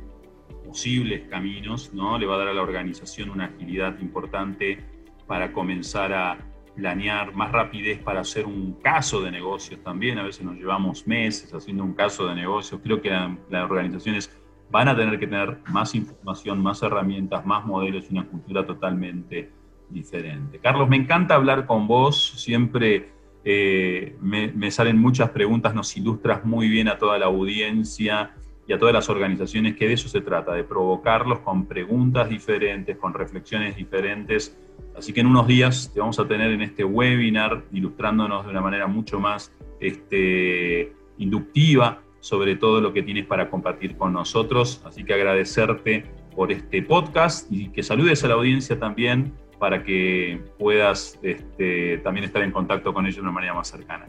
posibles 0.64 1.28
caminos, 1.28 1.92
¿no? 1.92 2.18
Le 2.18 2.24
va 2.24 2.36
a 2.36 2.38
dar 2.38 2.48
a 2.48 2.54
la 2.54 2.62
organización 2.62 3.28
una 3.28 3.44
agilidad 3.44 4.00
importante 4.00 4.78
para 5.26 5.52
comenzar 5.52 6.14
a 6.14 6.38
planear 6.76 7.34
más 7.34 7.52
rapidez 7.52 7.98
para 7.98 8.20
hacer 8.20 8.46
un 8.46 8.72
caso 8.80 9.20
de 9.20 9.32
negocios 9.32 9.82
también. 9.82 10.18
A 10.18 10.22
veces 10.22 10.42
nos 10.46 10.56
llevamos 10.56 11.06
meses 11.06 11.52
haciendo 11.52 11.84
un 11.84 11.92
caso 11.92 12.26
de 12.26 12.36
negocios. 12.36 12.80
Creo 12.82 13.02
que 13.02 13.10
las 13.10 13.70
organizaciones 13.70 14.34
van 14.70 14.88
a 14.88 14.96
tener 14.96 15.18
que 15.18 15.26
tener 15.26 15.58
más 15.68 15.94
información, 15.94 16.62
más 16.62 16.82
herramientas, 16.82 17.44
más 17.44 17.66
modelos 17.66 18.06
y 18.08 18.12
una 18.14 18.26
cultura 18.26 18.64
totalmente 18.64 19.60
diferente. 19.92 20.58
Carlos, 20.58 20.88
me 20.88 20.96
encanta 20.96 21.34
hablar 21.34 21.66
con 21.66 21.86
vos, 21.86 22.34
siempre 22.36 23.10
eh, 23.44 24.16
me, 24.20 24.70
salen 24.70 24.98
muchas 24.98 25.30
preguntas, 25.30 25.74
nos 25.74 25.96
ilustras 25.96 26.44
muy 26.44 26.68
bien 26.68 26.88
a 26.88 26.98
toda 26.98 27.18
la 27.18 27.26
audiencia 27.26 28.34
y 28.66 28.72
a 28.72 28.78
todas 28.78 28.94
las 28.94 29.08
organizaciones, 29.08 29.76
que 29.76 29.88
de 29.88 29.94
eso 29.94 30.08
se 30.08 30.20
trata, 30.20 30.54
de 30.54 30.64
provocarlos 30.64 31.40
con 31.40 31.66
preguntas 31.66 32.28
diferentes, 32.28 32.96
con 32.96 33.12
reflexiones 33.12 33.76
diferentes. 33.76 34.56
Así 34.96 35.12
que 35.12 35.20
en 35.20 35.26
unos 35.26 35.46
días 35.46 35.90
te 35.92 36.00
vamos 36.00 36.18
a 36.20 36.28
tener 36.28 36.50
en 36.52 36.62
este 36.62 36.84
webinar 36.84 37.64
ilustrándonos 37.72 38.44
de 38.44 38.50
una 38.50 38.60
manera 38.60 38.86
mucho 38.86 39.18
más 39.18 39.52
este, 39.80 40.92
inductiva 41.18 42.02
sobre 42.22 42.54
todo 42.54 42.80
lo 42.80 42.92
que 42.92 43.02
tienes 43.02 43.26
para 43.26 43.50
compartir 43.50 43.96
con 43.96 44.12
nosotros. 44.12 44.80
Así 44.84 45.04
que 45.04 45.12
agradecerte 45.12 46.04
por 46.34 46.52
este 46.52 46.80
podcast 46.82 47.50
y 47.50 47.68
que 47.70 47.82
saludes 47.82 48.22
a 48.24 48.28
la 48.28 48.34
audiencia 48.34 48.78
también 48.78 49.32
para 49.62 49.84
que 49.84 50.42
puedas 50.58 51.20
este, 51.22 51.98
también 51.98 52.24
estar 52.24 52.42
en 52.42 52.50
contacto 52.50 52.92
con 52.92 53.06
ellos 53.06 53.14
de 53.14 53.22
una 53.22 53.30
manera 53.30 53.54
más 53.54 53.68
cercana. 53.68 54.06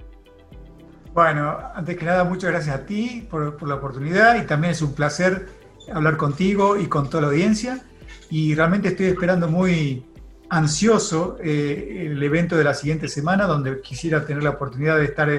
Bueno, 1.14 1.60
antes 1.76 1.96
que 1.96 2.06
nada, 2.06 2.24
muchas 2.24 2.50
gracias 2.50 2.76
a 2.76 2.88
ti 2.88 3.28
por, 3.30 3.62
la 3.68 3.76
oportunidad 3.76 4.42
y 4.42 4.48
también 4.48 4.72
es 4.72 4.82
un 4.82 4.96
placer 4.96 5.46
hablar 5.94 6.18
contigo 6.18 6.76
y 6.76 6.88
con 6.88 7.08
toda 7.08 7.22
la 7.22 7.28
audiencia. 7.28 7.84
Y 8.32 8.56
realmente 8.56 8.88
estoy 8.88 9.06
esperando 9.06 9.48
muy 9.48 10.04
ansioso 10.50 11.38
eh, 11.40 12.08
el 12.08 12.24
evento 12.24 12.58
de 12.58 12.64
la 12.64 12.74
siguiente 12.74 13.08
semana, 13.08 13.46
donde 13.46 13.80
quisiera 13.80 14.26
tener 14.26 14.42
la 14.42 14.50
oportunidad 14.50 14.98
de 14.98 15.06
estar 15.06 15.30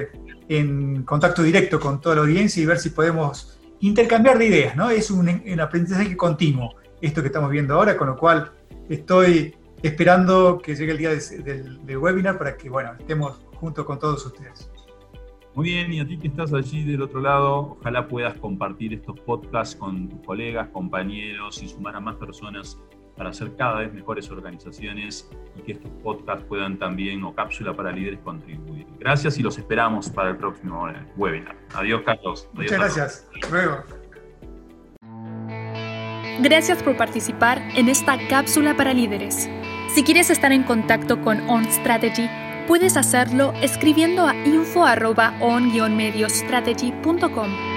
en 0.47 1.03
contacto 1.03 1.43
directo 1.43 1.77
con 1.77 1.99
toda 1.99 2.15
la 2.15 2.21
audiencia 2.21 2.63
y 2.63 2.65
ver 2.65 2.79
si 2.79 2.91
podemos 2.91 3.59
intercambiar 3.81 4.37
de 4.37 4.45
ideas, 4.45 4.77
¿no? 4.77 4.89
Es 4.89 5.11
un 5.11 5.27
aprendizaje 5.59 6.15
continuo 6.15 6.75
esto 7.01 7.21
que 7.21 7.27
estamos 7.27 7.51
viendo 7.51 7.73
ahora, 7.73 7.97
con 7.97 8.07
lo 8.07 8.15
cual 8.15 8.53
estoy 8.87 9.53
esperando 9.87 10.59
que 10.63 10.75
llegue 10.75 10.91
el 10.91 10.97
día 10.97 11.09
del, 11.09 11.97
webinar 11.97 12.37
para 12.37 12.57
que, 12.57 12.69
bueno, 12.69 12.93
estemos 12.99 13.41
junto 13.55 13.85
con 13.85 13.99
todos 13.99 14.25
ustedes. 14.25 14.69
Muy 15.53 15.69
bien, 15.69 15.93
y 15.93 15.99
a 16.01 16.07
ti 16.07 16.17
que 16.17 16.27
estás 16.27 16.53
allí 16.53 16.83
del 16.83 17.01
otro 17.01 17.21
lado, 17.21 17.77
ojalá 17.79 18.07
puedas 18.07 18.37
compartir 18.39 18.93
estos 18.93 19.19
podcasts 19.21 19.75
con 19.75 20.09
tus 20.09 20.19
colegas, 20.25 20.67
compañeros 20.69 21.61
y 21.63 21.69
sumar 21.69 21.95
a 21.95 22.01
más 22.01 22.15
personas 22.15 22.77
para 23.15 23.29
hacer 23.29 23.55
cada 23.55 23.79
vez 23.79 23.93
mejores 23.93 24.29
organizaciones 24.29 25.29
y 25.55 25.61
que 25.61 25.71
estos 25.73 25.91
podcasts 26.03 26.43
puedan 26.49 26.77
también, 26.77 27.23
o 27.23 27.33
cápsula 27.33 27.73
para 27.73 27.91
líderes, 27.91 28.19
contribuir. 28.19 28.85
Gracias 28.99 29.37
y 29.37 29.43
los 29.43 29.57
esperamos 29.57 30.09
para 30.09 30.31
el 30.31 30.37
próximo 30.37 30.85
webinar. 31.15 31.55
Adiós, 31.73 32.01
Carlos. 32.05 32.49
Muchas 32.53 32.77
gracias. 32.77 33.29
Luego. 33.49 33.83
Gracias 36.41 36.83
por 36.83 36.97
participar 36.97 37.61
en 37.75 37.87
esta 37.87 38.17
cápsula 38.27 38.75
para 38.75 38.93
líderes. 38.93 39.49
Si 39.95 40.03
quieres 40.03 40.29
estar 40.29 40.51
en 40.51 40.63
contacto 40.63 41.21
con 41.21 41.49
On 41.49 41.63
Strategy, 41.71 42.27
puedes 42.67 42.97
hacerlo 42.97 43.53
escribiendo 43.61 44.27
a 44.27 44.35
info 44.35 44.83
on-mediostrategy.com. 45.39 47.74